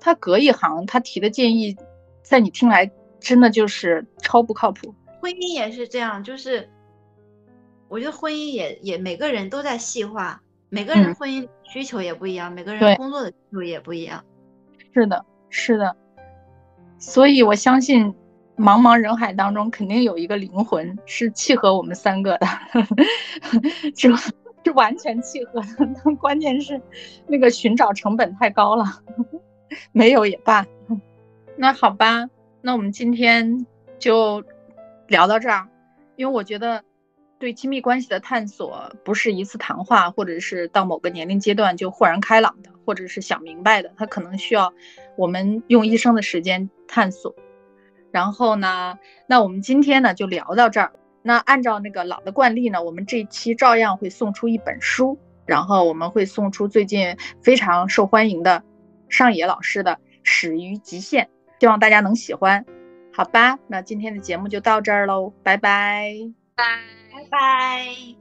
[0.00, 1.76] 他隔一行他提的建议，
[2.22, 2.90] 在你听来
[3.20, 4.94] 真的就是超不靠谱。
[5.20, 6.68] 婚姻也是这样，就是
[7.88, 14.24] 我觉得婚姻也也每个人都在细化，每个人婚姻需求也不一样，每个人工作的需求也不一样。
[14.92, 15.96] 是的，是的。
[16.98, 18.14] 所以，我相信，
[18.56, 22.46] 茫茫人海当中，肯定有一个灵魂是契合我们三个的，
[23.96, 24.08] 这
[24.64, 25.66] 是完全契合的。
[26.04, 26.80] 但关键是，
[27.26, 28.84] 那个寻找成本太高了，
[29.92, 30.66] 没有也罢。
[31.56, 32.28] 那好吧，
[32.60, 33.66] 那我们今天
[33.98, 34.42] 就
[35.08, 35.68] 聊到这儿，
[36.16, 36.82] 因为我觉得，
[37.38, 42.70] 对亲密关系的探索，不是一次谈话，或者是到某个年龄阶段就豁然开朗的。
[42.84, 44.74] 或者是想明白的，它可能需要
[45.16, 47.32] 我们用一生的时间探索。
[48.10, 48.98] 然后呢，
[49.28, 50.92] 那我们今天呢就聊到这儿。
[51.22, 58.62] 那按照那个老的惯例呢，我们这一期照样会送出一本书，然后我们会送出最近非常受欢迎的
[59.08, 59.92] 上野老师的
[60.22, 61.24] 《始于极限》，
[61.60, 62.64] 希望大家能喜欢。
[63.12, 66.12] 好吧，那今天的节目就到这儿喽，拜拜，
[66.54, 66.64] 拜
[67.12, 68.16] 拜拜。